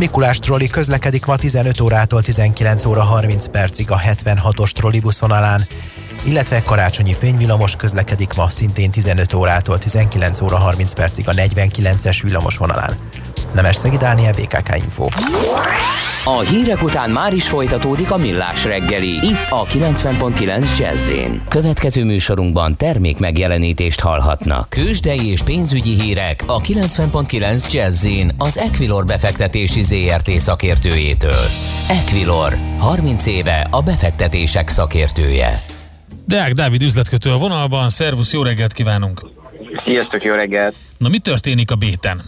[0.00, 5.66] Mikulás trolli közlekedik ma 15 órától 19 óra 30 percig a 76-os trollibusz vonalán,
[6.22, 12.56] illetve karácsonyi fényvillamos közlekedik ma szintén 15 órától 19 óra 30 percig a 49-es villamos
[12.56, 12.96] vonalán.
[13.54, 15.08] Nemes Szegi Dániel, BKK Info.
[16.24, 21.12] A hírek után már is folytatódik a millás reggeli, itt a 90.9 jazz
[21.48, 24.68] Következő műsorunkban termék megjelenítést hallhatnak.
[24.68, 28.06] Kősdei és pénzügyi hírek a 90.9 jazz
[28.38, 31.44] az Equilor befektetési ZRT szakértőjétől.
[31.88, 35.69] Equilor, 30 éve a befektetések szakértője.
[36.30, 39.20] Deák Dávid üzletkötő a vonalban, szervusz, jó reggelt kívánunk!
[39.84, 40.74] Sziasztok, jó reggelt!
[40.98, 42.20] Na mi történik a béten?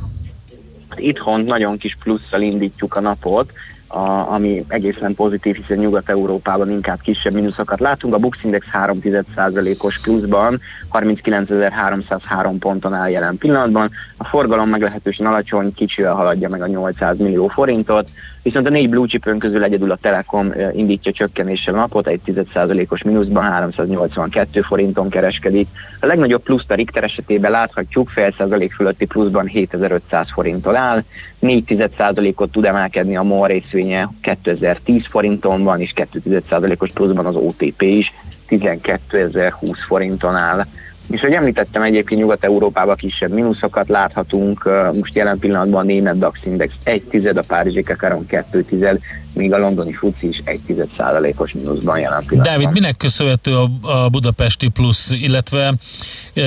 [0.97, 3.53] Itthon nagyon kis plusszal indítjuk a napot,
[3.87, 8.15] a, ami egészen pozitív, hiszen Nyugat-Európában inkább kisebb mínuszokat látunk.
[8.15, 10.61] A Bux Index 3,1%-os pluszban
[10.93, 13.91] 39.303 ponton áll jelen pillanatban.
[14.17, 18.11] A forgalom meglehetősen alacsony, kicsivel haladja meg a 800 millió forintot,
[18.43, 23.45] viszont a négy blue chipön közül egyedül a Telekom indítja csökkenéssel napot, egy 10%-os mínuszban
[23.45, 25.67] 382 forinton kereskedik.
[26.01, 31.03] A legnagyobb pluszt a Richter esetében láthatjuk, fél százalék fölötti pluszban 7500 forinttól áll,
[31.39, 31.89] 4
[32.37, 36.43] ot tud emelkedni a MOL részvénye 2010 forinton van, és 2
[36.79, 38.13] os pluszban az OTP is
[38.49, 40.65] 12.020 forinton áll.
[41.13, 46.73] És hogy említettem egyébként Nyugat-Európában kisebb mínuszokat láthatunk, most jelen pillanatban a német DAX Index
[46.85, 48.99] 1 tized, a Párizsi Kakaron 2 tized,
[49.35, 52.61] míg a londoni FUCI is 1 tized százalékos mínuszban jelen pillanatban.
[52.61, 55.75] Dávid, minek köszönhető a, a budapesti plusz, illetve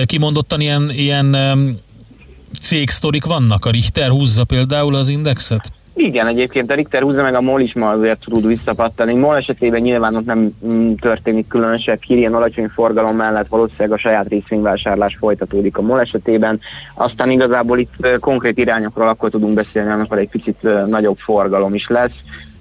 [0.05, 1.37] kimondottan ilyen, ilyen
[2.61, 3.65] cégsztorik vannak?
[3.65, 5.71] A Richter húzza például az indexet?
[5.97, 9.13] Igen, egyébként a Richter húzza meg a MOL is ma azért tud visszapattani.
[9.13, 10.49] MOL esetében nyilván ott nem
[10.99, 16.59] történik különösebb hír, ilyen alacsony forgalom mellett valószínűleg a saját részvényvásárlás folytatódik a MOL esetében.
[16.95, 22.15] Aztán igazából itt konkrét irányokról akkor tudunk beszélni, amikor egy picit nagyobb forgalom is lesz.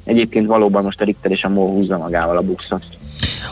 [0.05, 2.85] Egyébként valóban most a Richter és a MOL húzza magával a buxot.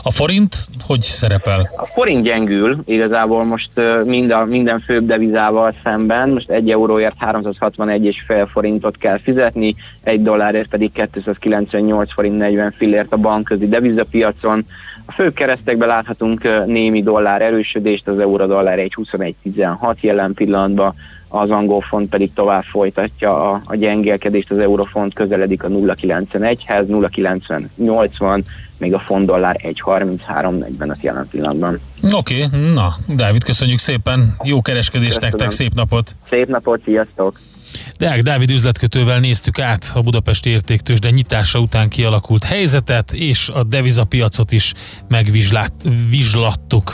[0.03, 1.69] A forint hogy szerepel?
[1.75, 3.69] A forint gyengül igazából most
[4.05, 10.69] mind a, minden főbb devizával szemben, most egy euróért 361,5 forintot kell fizetni, egy dollárért
[10.69, 14.65] pedig 298 forint 40 fillért a bankközi devizapiacon.
[15.05, 20.93] A fő keresztekben láthatunk némi dollár erősödést, az euró dollár egy 21,16 jelen pillanatban,
[21.27, 28.43] az angol font pedig tovább folytatja a, a gyengélkedést, az eurofont közeledik a 0,91-hez, 0,980,
[28.83, 31.79] még a font dollár 1,3340 jelen pillanatban.
[32.11, 35.29] Oké, okay, na, Dávid, köszönjük szépen, jó kereskedést Köszönöm.
[35.29, 36.15] nektek, szép napot!
[36.29, 37.39] Szép napot, sziasztok!
[37.97, 43.63] Deák Dávid üzletkötővel néztük át a Budapesti értéktős, de nyitása után kialakult helyzetet, és a
[43.63, 44.73] devizapiacot is
[45.07, 46.93] megvizslattuk.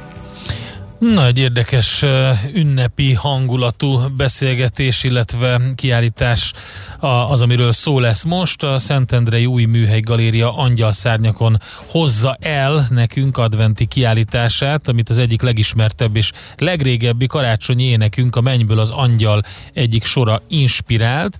[1.01, 2.05] Na, egy érdekes
[2.53, 6.53] ünnepi hangulatú beszélgetés, illetve kiállítás
[6.99, 8.63] az, amiről szó lesz most.
[8.63, 16.15] A Szentendrei Új Műhely Galéria Angyalszárnyakon hozza el nekünk adventi kiállítását, amit az egyik legismertebb
[16.15, 19.43] és legrégebbi karácsonyi énekünk, a Mennyből az Angyal
[19.73, 21.37] egyik sora inspirált,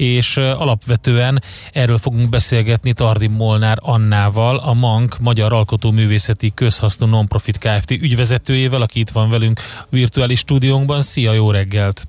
[0.00, 1.42] és alapvetően
[1.72, 7.90] erről fogunk beszélgetni Tardi Molnár Annával, a MANK Magyar Alkotóművészeti Közhasznú Nonprofit Kft.
[7.90, 11.00] ügyvezetőjével, aki itt van velünk a virtuális stúdiónkban.
[11.00, 12.08] Szia, jó reggelt!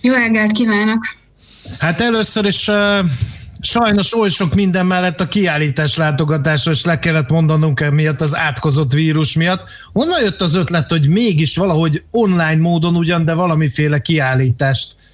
[0.00, 1.04] Jó reggelt kívánok!
[1.78, 2.98] Hát először is uh,
[3.60, 8.92] sajnos oly sok minden mellett a kiállítás látogatásra is le kellett mondanunk emiatt az átkozott
[8.92, 9.68] vírus miatt.
[9.92, 15.05] Honnan jött az ötlet, hogy mégis valahogy online módon ugyan, de valamiféle kiállítást uh,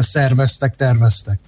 [0.00, 1.38] szerveztek, terveztek?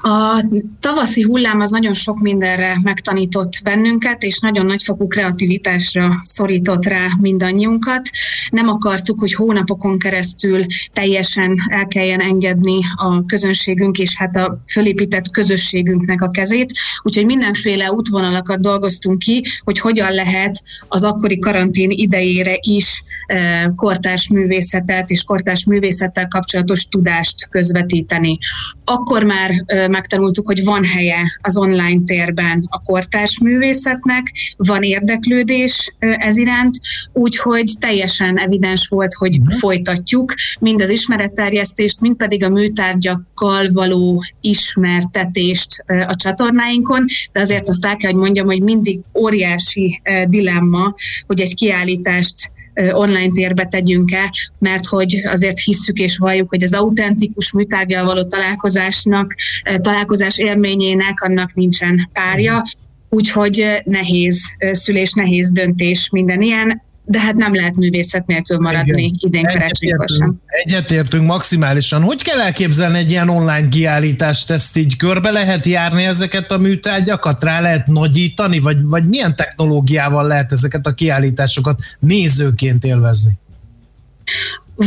[0.00, 0.44] A
[0.80, 8.10] tavaszi hullám az nagyon sok mindenre megtanított bennünket, és nagyon nagyfokú kreativitásra szorított rá mindannyiunkat.
[8.50, 15.30] Nem akartuk, hogy hónapokon keresztül teljesen el kelljen engedni a közönségünk és hát a fölépített
[15.30, 16.72] közösségünknek a kezét,
[17.02, 24.28] úgyhogy mindenféle útvonalakat dolgoztunk ki, hogy hogyan lehet az akkori karantén idejére is eh, kortárs
[24.28, 28.38] művészetet és kortárs művészettel kapcsolatos tudást közvetíteni.
[28.84, 36.36] Akkor már megtanultuk, hogy van helye az online térben a kortárs művészetnek, van érdeklődés ez
[36.36, 36.78] iránt,
[37.12, 45.84] úgyhogy teljesen evidens volt, hogy folytatjuk mind az ismeretterjesztést, mind pedig a műtárgyakkal való ismertetést
[45.86, 50.94] a csatornáinkon, de azért azt el kell, hogy mondjam, hogy mindig óriási dilemma,
[51.26, 57.52] hogy egy kiállítást online térbe tegyünk-e, mert hogy azért hisszük és valljuk, hogy az autentikus
[57.52, 59.34] műtárgyal való találkozásnak,
[59.76, 62.62] találkozás élményének annak nincsen párja,
[63.08, 69.02] úgyhogy ö, nehéz szülés, nehéz döntés minden ilyen, de hát nem lehet művészet nélkül maradni
[69.02, 69.18] Igen.
[69.18, 70.40] idén karácsonykor sem.
[70.46, 72.02] Egyetértünk maximálisan.
[72.02, 74.50] Hogy kell elképzelni egy ilyen online kiállítást?
[74.50, 77.44] Ezt így körbe lehet járni ezeket a műtárgyakat?
[77.44, 78.58] Rá lehet nagyítani?
[78.58, 83.32] Vagy, vagy milyen technológiával lehet ezeket a kiállításokat nézőként élvezni?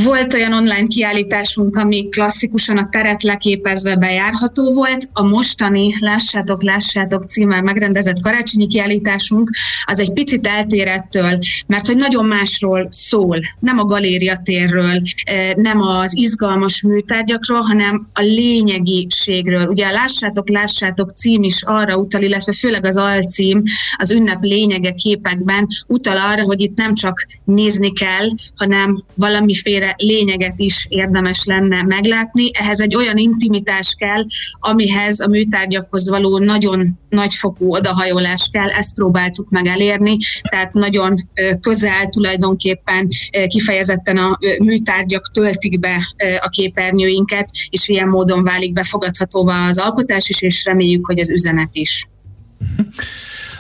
[0.04, 5.10] Volt olyan online kiállításunk, ami klasszikusan a teret leképezve bejárható volt.
[5.14, 9.50] A mostani Lássátok, Lássátok címmel megrendezett karácsonyi kiállításunk
[9.86, 13.40] az egy picit eltér ettől, mert hogy nagyon másról szól.
[13.60, 19.68] Nem a galéria térről, eh, nem az izgalmas műtárgyakról, hanem a lényegiségről.
[19.68, 23.64] Ugye a Lássátok, Lássátok cím is arra utal, illetve főleg az alcím
[23.98, 30.60] az ünnep lényege képekben utal arra, hogy itt nem csak nézni kell, hanem valamiféle lényeget
[30.60, 32.50] is érdemes lenne meglátni.
[32.54, 34.26] Ehhez egy olyan intimitás kell,
[34.60, 40.18] amihez a műtárgyakhoz való nagyon nagyfokú odahajolás kell, ezt próbáltuk meg elérni,
[40.50, 41.30] tehát nagyon
[41.62, 43.08] közel tulajdonképpen
[43.48, 50.42] kifejezetten a műtárgyak töltik be a képernyőinket, és ilyen módon válik befogadhatóvá az alkotás is,
[50.42, 52.08] és reméljük, hogy az üzenet is.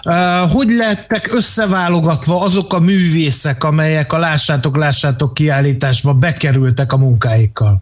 [0.05, 7.81] Uh, hogy lettek összeválogatva azok a művészek, amelyek a Lássátok, Lássátok kiállításba bekerültek a munkáikkal?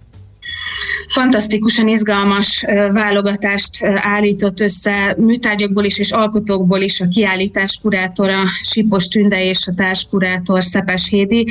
[1.07, 8.43] fantasztikusan izgalmas ö, válogatást ö, állított össze műtárgyakból is és alkotókból is a kiállítás kurátora
[8.61, 11.47] Sipos Tünde és a társkurátor Szepes Hédi.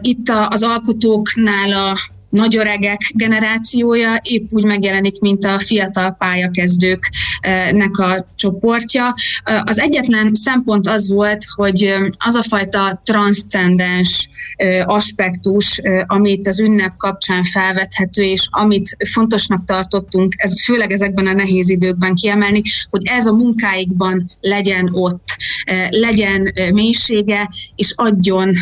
[0.00, 1.98] Itt az alkotóknál a
[2.28, 9.14] nagyöregek generációja épp úgy megjelenik, mint a fiatal pályakezdőknek a csoportja.
[9.64, 14.28] Az egyetlen szempont az volt, hogy az a fajta transzcendens
[14.84, 21.68] aspektus, amit az ünnep kapcsán felvethető, és amit fontosnak tartottunk, ez főleg ezekben a nehéz
[21.68, 25.36] időkben kiemelni, hogy ez a munkáikban legyen ott,
[25.90, 28.52] legyen mélysége, és adjon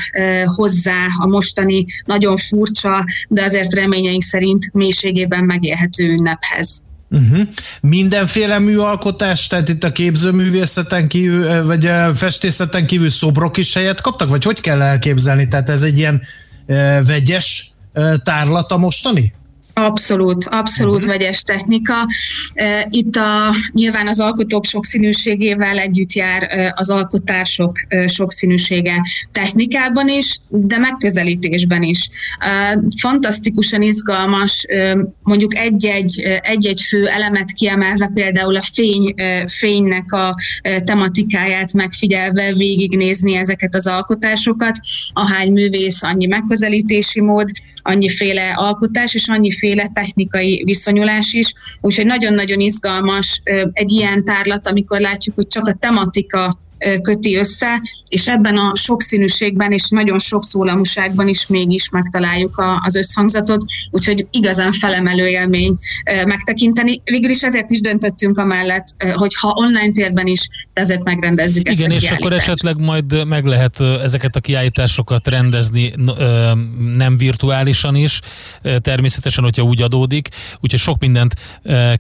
[0.45, 6.85] hozzá a mostani nagyon furcsa, de azért reményeink szerint mélységében megélhető ünnephez.
[7.11, 7.41] Uh-huh.
[7.81, 14.29] Mindenféle műalkotás, tehát itt a képzőművészeten kívül, vagy a festészeten kívül szobrok is helyet kaptak,
[14.29, 15.49] vagy hogy kell elképzelni?
[15.49, 16.23] Tehát ez egy ilyen
[16.67, 19.35] uh, vegyes uh, tárlata mostani?
[19.79, 21.11] Abszolút, abszolút uh-huh.
[21.11, 21.95] vegyes technika.
[22.55, 29.03] Eh, Itt a, nyilván az alkotók sokszínűségével együtt jár eh, az alkotások eh, sokszínűsége
[29.33, 32.09] technikában is, de megközelítésben is.
[32.97, 34.67] Fantasztikusan izgalmas,
[35.23, 39.15] mondjuk egy-egy, egy-egy fő elemet kiemelve, például a fény,
[39.47, 40.35] fénynek a
[40.85, 44.79] tematikáját megfigyelve végignézni ezeket az alkotásokat.
[45.13, 47.51] Ahány művész, annyi megközelítési mód,
[47.87, 51.53] annyiféle alkotás és annyiféle technikai viszonyulás is.
[51.81, 53.41] Úgyhogy nagyon-nagyon izgalmas
[53.73, 56.49] egy ilyen tárlat, amikor látjuk, hogy csak a tematika
[57.03, 62.95] köti össze, és ebben a sokszínűségben és nagyon sok szólamúságban is mégis megtaláljuk a, az
[62.95, 65.77] összhangzatot, úgyhogy igazán felemelő élmény
[66.27, 67.01] megtekinteni.
[67.05, 71.91] Végül is ezért is döntöttünk amellett, hogy ha online térben is, ezért megrendezzük ezt Igen,
[71.91, 75.93] a és akkor esetleg majd meg lehet ezeket a kiállításokat rendezni
[76.97, 78.21] nem virtuálisan is,
[78.81, 80.29] természetesen, hogyha úgy adódik.
[80.61, 81.35] Úgyhogy sok mindent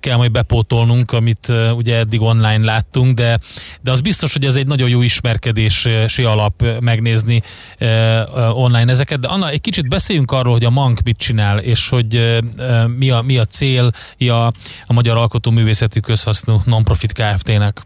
[0.01, 3.39] kell majd bepótolnunk, amit ugye eddig online láttunk, de,
[3.83, 7.43] de az biztos, hogy ez egy nagyon jó ismerkedési alap megnézni
[7.79, 9.21] ö, ö, online ezeket.
[9.21, 12.39] De Anna, egy kicsit beszéljünk arról, hogy a MANK mit csinál, és hogy ö,
[12.97, 14.47] mi a, mi a célja
[14.87, 17.83] a Magyar Alkotóművészeti Közhasznú Nonprofit Kft-nek.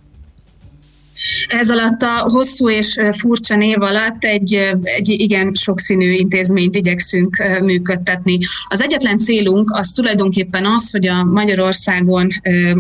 [1.49, 8.39] Ez alatt a hosszú és furcsa név alatt egy, egy igen sokszínű intézményt igyekszünk működtetni.
[8.69, 12.29] Az egyetlen célunk az tulajdonképpen az, hogy a Magyarországon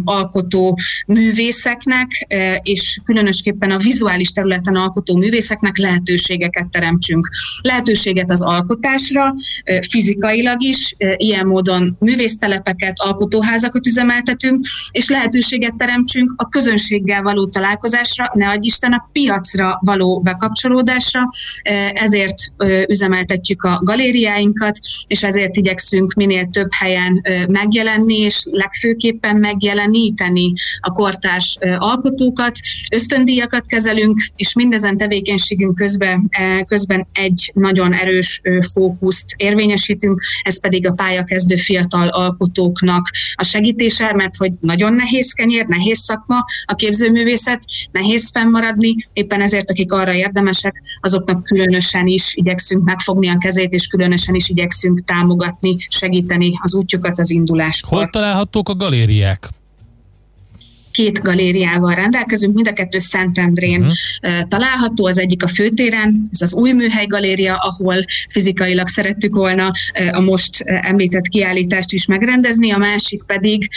[0.04, 2.26] alkotó művészeknek,
[2.62, 7.28] és különösképpen a vizuális területen alkotó művészeknek lehetőségeket teremtsünk.
[7.62, 9.34] Lehetőséget az alkotásra,
[9.90, 18.48] fizikailag is, ilyen módon művésztelepeket, alkotóházakat üzemeltetünk, és lehetőséget teremtsünk a közönséggel való találkozásra, ne
[18.48, 21.30] adj Isten a piacra való bekapcsolódásra,
[21.94, 22.52] ezért
[22.86, 31.58] üzemeltetjük a galériáinkat, és ezért igyekszünk minél több helyen megjelenni, és legfőképpen megjeleníteni a kortárs
[31.78, 32.58] alkotókat.
[32.90, 38.40] Ösztöndíjakat kezelünk, és mindezen tevékenységünk közben, eh, közben egy nagyon erős
[38.72, 45.66] fókuszt érvényesítünk, ez pedig a pályakezdő fiatal alkotóknak a segítése, mert hogy nagyon nehéz kenyér,
[45.66, 52.84] nehéz szakma a képzőművészet, nehéz fennmaradni, éppen ezért akik arra érdemesek, azoknak különösen is igyekszünk
[52.84, 57.98] megfogni a kezét, és különösen is igyekszünk támogatni, segíteni az útjukat az induláskor.
[57.98, 59.48] Hol találhatók a galériák?
[61.00, 64.48] Két galériával rendelkezünk, mind a kettő Szentendrén uh-huh.
[64.48, 69.70] található, az egyik a főtéren, ez az új műhely galéria, ahol fizikailag szerettük volna
[70.12, 73.68] a most említett kiállítást is megrendezni, a másik pedig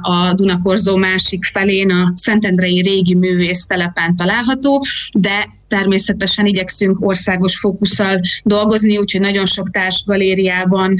[0.00, 8.98] a Dunakorzó másik felén a Szentendrei régi művésztelepen található, de természetesen igyekszünk országos fókusszal dolgozni,
[8.98, 10.94] úgyhogy nagyon sok társgalériában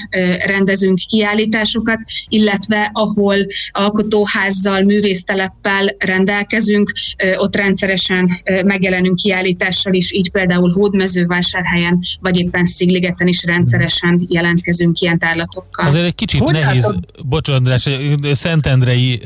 [0.46, 1.98] rendezünk kiállításokat,
[2.28, 3.36] illetve ahol
[3.70, 6.92] alkotóházzal, művészteleppel rendelkezünk,
[7.36, 15.18] ott rendszeresen megjelenünk kiállítással is, így például Hódmezővásárhelyen, vagy éppen Szigligeten is rendszeresen jelentkezünk ilyen
[15.18, 15.86] tárlatokkal.
[15.86, 17.04] Azért egy kicsit hogy nehéz, látod?
[17.24, 17.88] bocsánat András,
[18.32, 19.22] szentendrei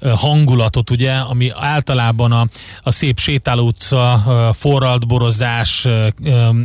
[0.00, 2.46] hangulatot, ugye, ami általában a,
[2.82, 4.22] a szép sétáló utca,
[4.64, 5.88] uh, forraltborozás,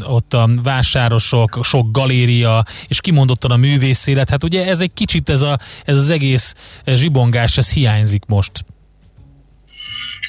[0.07, 4.29] ott a vásárosok, sok galéria, és kimondottan a művészélet.
[4.29, 8.65] Hát ugye ez egy kicsit ez, a, ez az egész zsibongás, ez hiányzik most.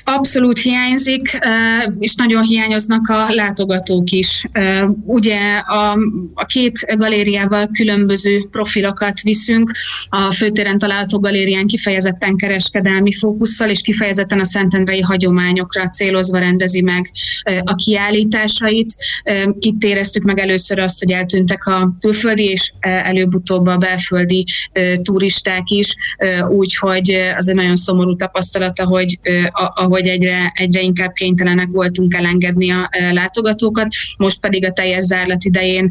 [0.04, 1.38] Abszolút hiányzik,
[1.98, 4.44] és nagyon hiányoznak a látogatók is.
[5.04, 5.98] Ugye a,
[6.34, 9.70] a két galériával különböző profilokat viszünk.
[10.08, 17.10] A főtéren található galérián kifejezetten kereskedelmi fókusszal, és kifejezetten a szentendrei hagyományokra célozva rendezi meg
[17.64, 18.94] a kiállításait.
[19.58, 24.44] Itt éreztük meg először azt, hogy eltűntek a külföldi és előbb-utóbb a belföldi
[25.02, 25.94] turisták is,
[26.48, 29.18] úgyhogy az egy nagyon szomorú tapasztalata, hogy
[29.74, 33.86] ahogy egyre, egyre inkább kénytelenek voltunk elengedni a látogatókat,
[34.16, 35.90] most pedig a teljes zárlat idején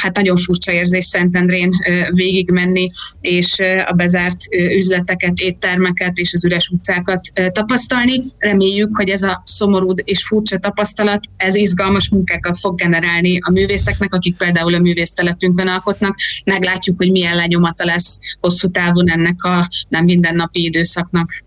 [0.00, 1.70] hát nagyon furcsa érzés Szentendrén
[2.10, 4.36] végigmenni, és a bezárt
[4.76, 7.20] üzleteket, éttermeket és az üres utcákat
[7.52, 8.20] tapasztalni.
[8.38, 14.14] Reméljük, hogy ez a szomorú és furcsa tapasztalat, ez izgalmas munkákat fog generálni a művészeknek,
[14.14, 16.16] akik például a művésztelepünkön alkotnak.
[16.44, 21.44] Meglátjuk, hogy milyen lenyomata lesz hosszú távon ennek a nem mindennapi időszaknak.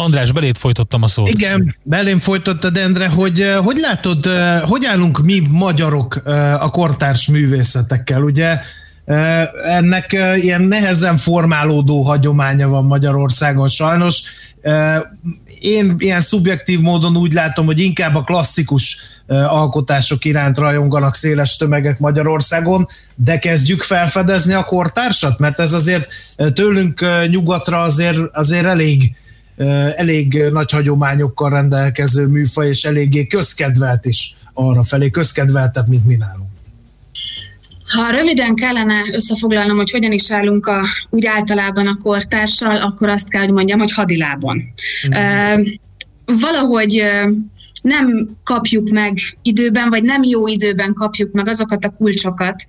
[0.00, 1.28] András, belét folytottam a szót.
[1.28, 4.26] Igen, belém folytottad, Endre, hogy hogy látod,
[4.62, 6.22] hogy állunk mi magyarok
[6.60, 8.58] a kortárs művészetekkel, ugye?
[9.64, 14.22] Ennek ilyen nehezen formálódó hagyománya van Magyarországon sajnos,
[15.60, 21.98] Én ilyen szubjektív módon úgy látom, hogy inkább a klasszikus alkotások iránt rajonganak széles tömegek
[21.98, 26.08] Magyarországon, de kezdjük felfedezni a kortársat, mert ez azért
[26.54, 29.14] tőlünk nyugatra azért, azért elég
[29.96, 36.48] elég nagy hagyományokkal rendelkező műfaj, és eléggé közkedvelt is arra felé, közkedveltebb, mint mi nálunk.
[37.86, 43.28] Ha röviden kellene összefoglalnom, hogy hogyan is állunk a, úgy általában a kortársal, akkor azt
[43.28, 44.56] kell, hogy mondjam, hogy hadilábon.
[44.56, 45.10] Mm.
[45.10, 45.66] Uh,
[46.40, 47.02] valahogy
[47.82, 52.64] nem kapjuk meg időben, vagy nem jó időben kapjuk meg azokat a kulcsokat,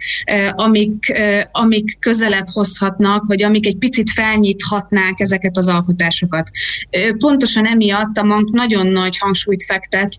[0.51, 6.49] amik, amik közelebb hozhatnak, vagy amik egy picit felnyithatnák ezeket az alkotásokat.
[7.18, 10.18] Pontosan emiatt a MANK nagyon nagy hangsúlyt fektet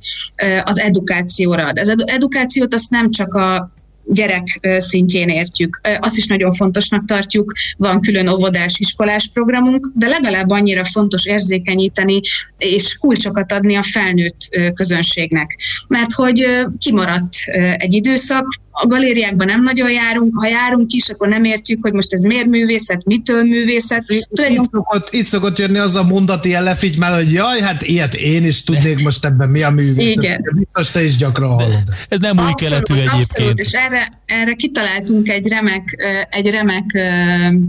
[0.64, 1.66] az edukációra.
[1.74, 3.70] Az edukációt azt nem csak a
[4.04, 4.46] gyerek
[4.78, 5.80] szintjén értjük.
[6.00, 12.20] Azt is nagyon fontosnak tartjuk, van külön óvodás, iskolás programunk, de legalább annyira fontos érzékenyíteni
[12.58, 15.58] és kulcsokat adni a felnőtt közönségnek.
[15.88, 16.46] Mert hogy
[16.78, 17.34] kimaradt
[17.76, 22.12] egy időszak, a galériákban nem nagyon járunk, ha járunk is, akkor nem értjük, hogy most
[22.12, 24.04] ez miért művészet, mitől művészet.
[24.06, 28.44] Itt szokott, itt szokott jönni az a mondati elefigy már, hogy jaj, hát ilyet én
[28.44, 30.22] is tudnék most ebben mi a művészet.
[30.24, 30.40] Igen.
[30.56, 32.12] Biztos te is gyakran hallod ezt.
[32.12, 33.22] Ez nem új keletű egyébként.
[33.22, 35.84] Abszolút, és erre, erre kitaláltunk egy remek,
[36.30, 36.84] egy remek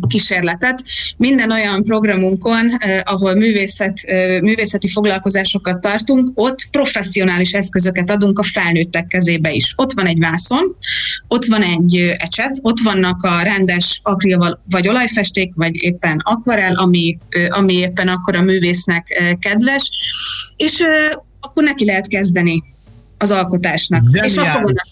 [0.08, 0.84] kísérletet.
[1.18, 2.70] Minden olyan programunkon,
[3.04, 4.00] ahol művészet,
[4.42, 9.74] művészeti foglalkozásokat tartunk, ott professzionális eszközöket adunk a felnőttek kezébe is.
[9.76, 10.76] Ott van egy vászon,
[11.28, 17.18] ott van egy ecset, ott vannak a rendes akril vagy olajfesték, vagy éppen akvarel, ami,
[17.50, 19.90] ami éppen akkor a művésznek kedves,
[20.56, 20.84] és
[21.40, 22.64] akkor neki lehet kezdeni
[23.18, 24.04] az alkotásnak.
[24.12, 24.88] És akkor, van a,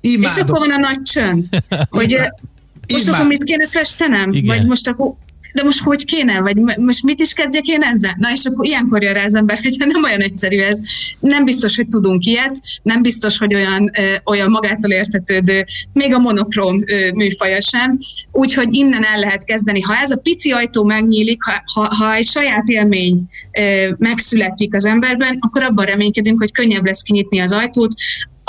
[0.00, 1.44] és akkor van a nagy csönd,
[1.90, 2.18] hogy
[2.92, 4.32] most akkor mit kéne festenem?
[4.32, 4.56] Igen.
[4.56, 5.14] Vagy most akkor
[5.52, 8.16] de most hogy kéne, vagy most mit is kezdjek én ezzel?
[8.18, 10.80] Na és akkor ilyenkor jön rá az ember, hogy nem olyan egyszerű ez.
[11.20, 16.18] Nem biztos, hogy tudunk ilyet, nem biztos, hogy olyan, ö, olyan magától értetődő, még a
[16.18, 17.96] monokróm ö, műfaja sem.
[18.32, 19.80] Úgyhogy innen el lehet kezdeni.
[19.80, 23.24] Ha ez a pici ajtó megnyílik, ha, ha, ha egy saját élmény
[23.58, 27.92] ö, megszületik az emberben, akkor abban reménykedünk, hogy könnyebb lesz kinyitni az ajtót,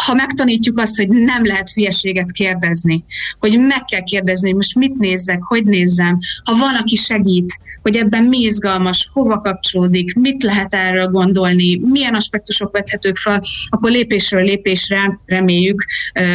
[0.05, 3.03] ha megtanítjuk azt, hogy nem lehet hülyeséget kérdezni,
[3.39, 7.95] hogy meg kell kérdezni, hogy most mit nézzek, hogy nézzem, ha van, aki segít, hogy
[7.95, 14.43] ebben mi izgalmas, hova kapcsolódik, mit lehet erről gondolni, milyen aspektusok vethetők fel, akkor lépésről
[14.43, 15.83] lépésre reméljük,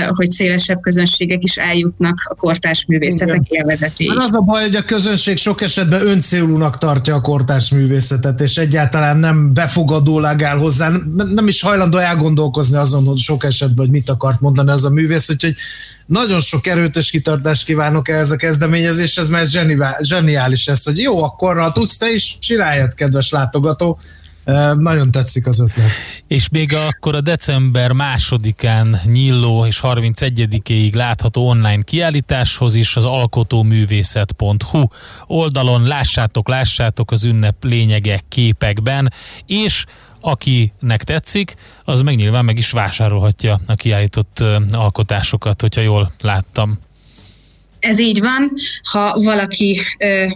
[0.08, 4.08] hogy szélesebb közönségek is eljutnak a kortárs művészetek élvezetéig.
[4.08, 8.56] Mert az a baj, hogy a közönség sok esetben öncélúnak tartja a kortárs művészetet, és
[8.56, 10.92] egyáltalán nem befogadólag áll hozzá,
[11.34, 15.30] nem is hajlandó elgondolkozni azon, hogy sok esetben, hogy mit akart mondani az a művész,
[15.30, 15.54] úgyhogy
[16.06, 20.98] nagyon sok erőt és kitartást kívánok ehhez a kezdeményezéshez, mert ez zseniá- zseniális lesz, hogy
[20.98, 23.98] jó, akkor ha tudsz, te is csináljad, kedves látogató.
[24.78, 25.86] Nagyon tetszik az ötlet.
[26.26, 34.84] És még akkor a december másodikán nyíló és 31-ig látható online kiállításhoz is az alkotóművészet.hu
[35.26, 39.12] oldalon lássátok, lássátok az ünnep lényege képekben,
[39.46, 39.84] és
[40.20, 41.54] akinek tetszik,
[41.84, 46.78] az meg nyilván meg is vásárolhatja a kiállított alkotásokat, hogyha jól láttam.
[47.80, 48.52] Ez így van,
[48.82, 50.26] ha valaki ö,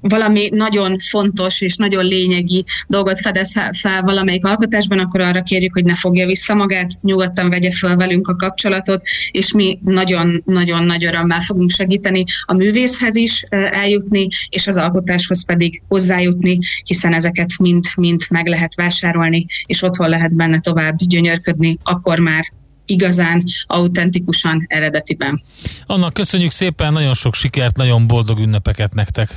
[0.00, 5.84] valami nagyon fontos és nagyon lényegi dolgot fedez fel valamelyik alkotásban, akkor arra kérjük, hogy
[5.84, 11.40] ne fogja vissza magát, nyugodtan vegye fel velünk a kapcsolatot, és mi nagyon-nagyon nagy örömmel
[11.40, 18.22] fogunk segíteni a művészhez is eljutni, és az alkotáshoz pedig hozzájutni, hiszen ezeket mind, mind
[18.30, 22.52] meg lehet vásárolni, és otthon lehet benne tovább gyönyörködni, akkor már
[22.86, 25.42] igazán, autentikusan, eredetiben.
[25.86, 29.36] Annak köszönjük szépen, nagyon sok sikert, nagyon boldog ünnepeket nektek!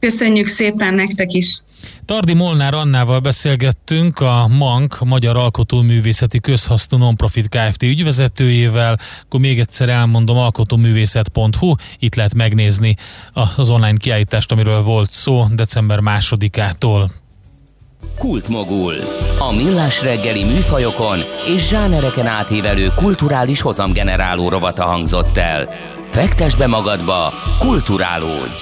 [0.00, 1.62] Köszönjük szépen nektek is!
[2.04, 7.82] Tardi Molnár Annával beszélgettünk, a MANK, Magyar Alkotóművészeti Közhasznú Nonprofit Kft.
[7.82, 12.96] ügyvezetőjével, akkor még egyszer elmondom, alkotóművészet.hu, itt lehet megnézni
[13.32, 17.10] az online kiállítást, amiről volt szó december másodikától.
[18.18, 18.94] Kultmogul.
[19.38, 25.68] A millás reggeli műfajokon és zsánereken átívelő kulturális hozamgeneráló rovata hangzott el.
[26.10, 28.52] Fektes be magadba, kulturálódj!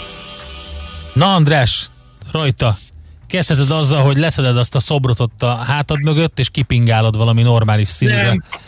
[1.14, 1.90] Na András,
[2.32, 2.78] rajta!
[3.26, 7.88] Kezdheted azzal, hogy leszeded azt a szobrot ott a hátad mögött, és kipingálod valami normális
[7.88, 8.22] színre.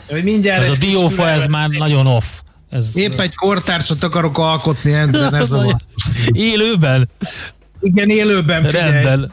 [0.09, 2.25] Nem, mindjárt Ez a diófa, ez már nagyon off.
[2.71, 5.81] Ez Épp egy kortársat akarok alkotni, Endre, ez a
[6.27, 7.09] Élőben?
[7.81, 8.93] Igen, élőben figyelj.
[8.93, 9.33] Rendben.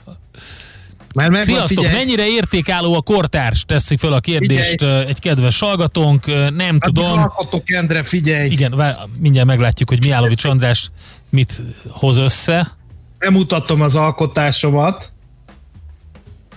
[1.13, 1.67] Már megvan, Sziasztok!
[1.83, 1.93] figyelj.
[1.97, 3.63] Mennyire értékálló a kortárs?
[3.65, 5.05] Teszik fel a kérdést Figyelj.
[5.05, 6.25] egy kedves hallgatónk.
[6.25, 7.19] Nem Hát tudom.
[7.19, 8.49] alkotok, Endre, figyelj.
[8.49, 10.91] Igen, vár, mindjárt meglátjuk, hogy Miálovics András
[11.29, 12.77] mit hoz össze.
[13.19, 15.11] Bemutatom az alkotásomat.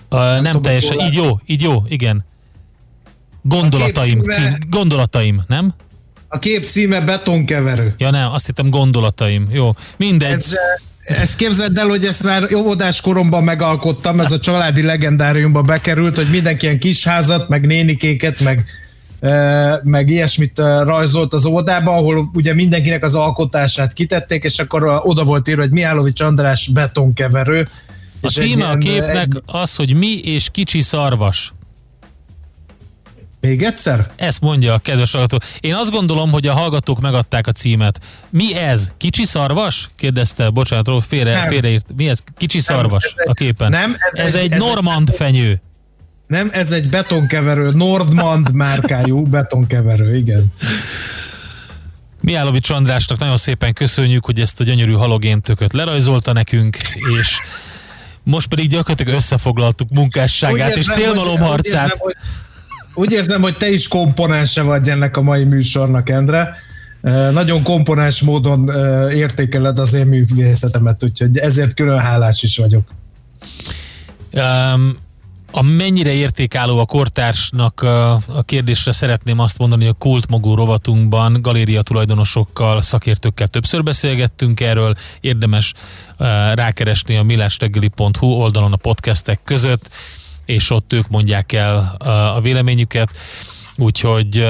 [0.09, 2.25] Uh, nem tudom, teljesen, így jó, így jó, igen.
[3.41, 5.73] Gondolataim, A cím, gondolataim, nem?
[6.27, 7.93] A kép címe betonkeverő.
[7.97, 9.47] Ja nem, azt hittem gondolataim.
[9.51, 10.31] Jó, mindegy.
[10.31, 10.53] Ez,
[11.05, 16.27] ezt képzeld el, hogy ezt már óvodás koromban megalkottam, ez a családi legendáriumba bekerült, hogy
[16.29, 18.65] mindenki ilyen kisházat, meg nénikéket, meg,
[19.19, 25.01] eh, meg ilyesmit eh, rajzolt az óvodába, ahol ugye mindenkinek az alkotását kitették, és akkor
[25.03, 27.67] oda volt írva, hogy Mihálovics András betonkeverő.
[28.21, 31.53] A címe a eh, képnek egy- az, hogy mi és kicsi szarvas.
[33.45, 34.11] Még egyszer?
[34.15, 35.39] Ezt mondja a kedves hallgató.
[35.59, 37.99] Én azt gondolom, hogy a hallgatók megadták a címet.
[38.29, 38.91] Mi ez?
[38.97, 39.89] Kicsi szarvas?
[39.95, 40.49] kérdezte.
[40.49, 41.47] Bocsánat, félre, Nem.
[41.47, 41.85] félreírt.
[41.95, 42.19] Mi ez?
[42.37, 43.69] Kicsi szarvas ez egy- a képen.
[43.69, 45.61] nem, ez ez egy- egy ez egy- normand fenyő.
[46.27, 50.45] Nem, ez egy betonkeverő, Nordmand márkájú betonkeverő, igen.
[52.21, 56.77] Miálovics Andrásnak nagyon szépen köszönjük, hogy ezt a gyönyörű halogéntököt lerajzolta nekünk,
[57.19, 57.37] és
[58.23, 61.83] most pedig gyakorlatilag összefoglaltuk munkásságát Úgy és érzem, hogy- úgy szélmalomharcát.
[61.83, 62.15] érzem, hogy-
[62.95, 66.55] Úgy érzem, hogy te is komponense vagy ennek a mai műsornak, Endre.
[67.31, 68.69] Nagyon komponens módon
[69.11, 72.83] értékeled az én művészetemet, úgyhogy ezért külön hálás is vagyok.
[74.33, 74.97] Um,
[75.57, 81.81] a mennyire értékálló a kortársnak a, kérdésre szeretném azt mondani, hogy a kultmogó rovatunkban galéria
[81.81, 85.73] tulajdonosokkal, szakértőkkel többször beszélgettünk erről, érdemes
[86.53, 89.89] rákeresni a millástegeli.hu oldalon a podcastek között,
[90.45, 91.95] és ott ők mondják el
[92.35, 93.09] a véleményüket.
[93.77, 94.47] Úgyhogy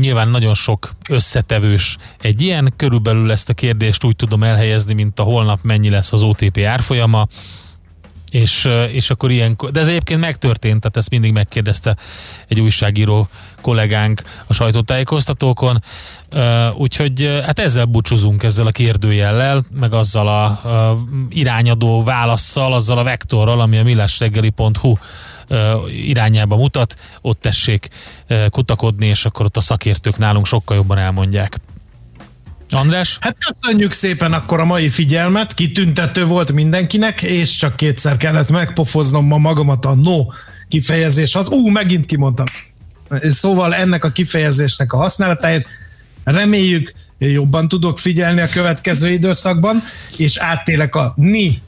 [0.00, 5.22] nyilván nagyon sok összetevős egy ilyen, körülbelül ezt a kérdést úgy tudom elhelyezni, mint a
[5.22, 7.26] holnap mennyi lesz az OTP árfolyama,
[8.34, 11.96] és, és akkor ilyen, de ez egyébként megtörtént, tehát ezt mindig megkérdezte
[12.48, 13.28] egy újságíró
[13.60, 15.82] kollégánk a sajtótájékoztatókon,
[16.74, 23.02] úgyhogy hát ezzel búcsúzunk ezzel a kérdőjellel, meg azzal a, a irányadó válaszsal, azzal a
[23.02, 24.94] vektorral, ami a millásreggeli.hu
[26.06, 27.88] irányába mutat, ott tessék
[28.50, 31.56] kutakodni, és akkor ott a szakértők nálunk sokkal jobban elmondják.
[32.70, 33.18] András?
[33.20, 39.26] Hát köszönjük szépen akkor a mai figyelmet, kitüntető volt mindenkinek, és csak kétszer kellett megpofoznom
[39.26, 40.26] ma magamat a no
[40.68, 41.34] kifejezés.
[41.34, 42.46] Az ú, megint kimondtam.
[43.22, 45.66] Szóval ennek a kifejezésnek a használatáért
[46.24, 49.82] reméljük jobban tudok figyelni a következő időszakban,
[50.16, 51.62] és áttélek a ni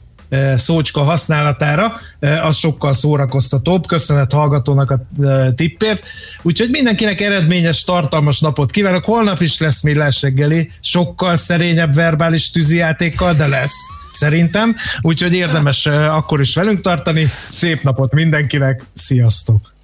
[0.57, 3.87] szócska használatára, eh, az sokkal szórakoztatóbb.
[3.87, 6.07] Köszönet hallgatónak a eh, tippért.
[6.41, 9.05] Úgyhogy mindenkinek eredményes, tartalmas napot kívánok.
[9.05, 13.75] Holnap is lesz millás reggeli, sokkal szerényebb verbális tűzijátékkal, de lesz
[14.11, 14.75] szerintem.
[15.01, 17.31] Úgyhogy érdemes akkor is velünk tartani.
[17.51, 19.75] Szép napot mindenkinek, sziasztok!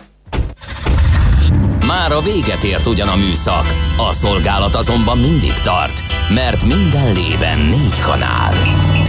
[1.87, 7.59] Már a véget ért ugyan a műszak, a szolgálat azonban mindig tart, mert minden lében
[7.59, 8.53] négy kanál.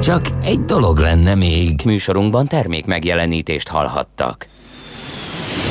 [0.00, 1.80] Csak egy dolog lenne még.
[1.84, 4.46] Műsorunkban termék megjelenítést hallhattak.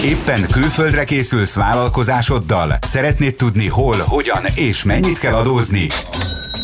[0.03, 2.77] Éppen külföldre készülsz vállalkozásoddal?
[2.81, 5.87] Szeretnéd tudni hol, hogyan és mennyit kell adózni?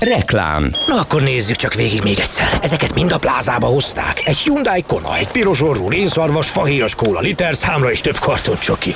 [0.00, 0.70] Reklám.
[0.86, 2.58] Na akkor nézzük csak végig még egyszer.
[2.62, 4.22] Ezeket mind a plázába hozták.
[4.24, 8.94] Egy Hyundai Kona, egy piros orrú rénszarvas, fahéjas kóla, liter számra és több karton csoki.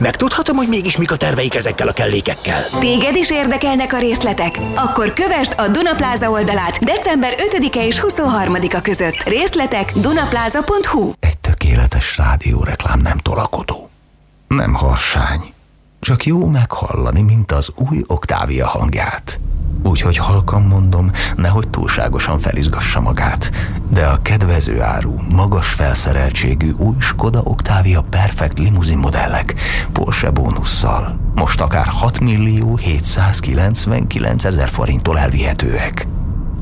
[0.00, 2.64] Megtudhatom, hogy mégis mik a terveik ezekkel a kellékekkel.
[2.80, 4.58] Téged is érdekelnek a részletek?
[4.74, 9.22] Akkor kövesd a Dunapláza oldalát december 5-e és 23-a között.
[9.22, 13.90] Részletek dunapláza.hu Tökéletes rádióreklám nem tolakodó.
[14.48, 15.52] Nem harsány.
[16.00, 19.40] Csak jó meghallani, mint az új Octavia hangját.
[19.82, 23.50] Úgyhogy halkan mondom, nehogy túlságosan felizgassa magát.
[23.90, 29.54] De a kedvező áru, magas felszereltségű új Skoda Octavia Perfect limuzin modellek
[29.92, 36.06] Porsche bónusszal most akár 6 millió 799 ezer forinttól elvihetőek.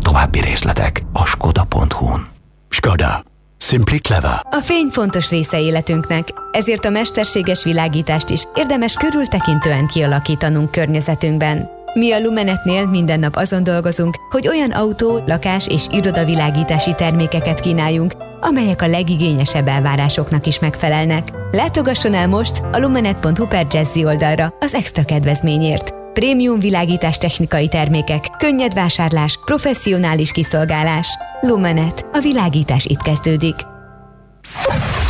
[0.03, 2.27] További részletek a skoda.hu-n.
[2.69, 3.25] Skoda.
[3.59, 4.41] Simply clever.
[4.51, 11.76] A fény fontos része életünknek, ezért a mesterséges világítást is érdemes körültekintően kialakítanunk környezetünkben.
[11.97, 18.13] Mi a Lumenetnél minden nap azon dolgozunk, hogy olyan autó, lakás és irodavilágítási termékeket kínáljunk,
[18.41, 21.29] amelyek a legigényesebb elvárásoknak is megfelelnek.
[21.51, 25.95] Látogasson el most a lumenet.hu per Jazzy oldalra az extra kedvezményért.
[26.13, 31.09] Prémium világítás technikai termékek, könnyed vásárlás, professzionális kiszolgálás.
[31.41, 32.07] Lumenet.
[32.13, 33.57] A világítás itt kezdődik.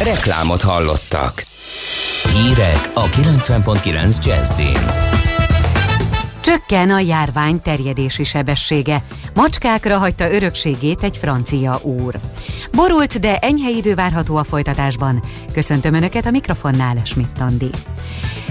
[0.05, 1.47] Reklámot hallottak.
[2.33, 5.26] Hírek a 90.9 Jazzin.
[6.47, 9.03] Csökken a járvány terjedési sebessége.
[9.35, 12.15] Macskákra hagyta örökségét egy francia úr.
[12.73, 15.23] Borult, de enyhe idő várható a folytatásban.
[15.53, 17.43] Köszöntöm Önöket a mikrofonnál, Schmidt.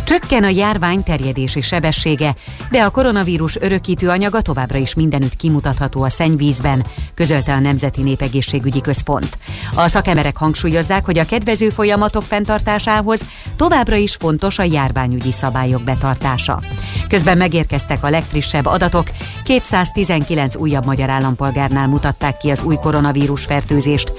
[0.05, 2.35] Csökken a járvány terjedési sebessége,
[2.71, 8.81] de a koronavírus örökítő anyaga továbbra is mindenütt kimutatható a szennyvízben, közölte a Nemzeti Népegészségügyi
[8.81, 9.37] Központ.
[9.75, 13.21] A szakemberek hangsúlyozzák, hogy a kedvező folyamatok fenntartásához
[13.55, 16.61] továbbra is fontos a járványügyi szabályok betartása.
[17.07, 19.07] Közben megérkeztek a legfrissebb adatok,
[19.43, 24.11] 219 újabb magyar állampolgárnál mutatták ki az új koronavírus fertőzést,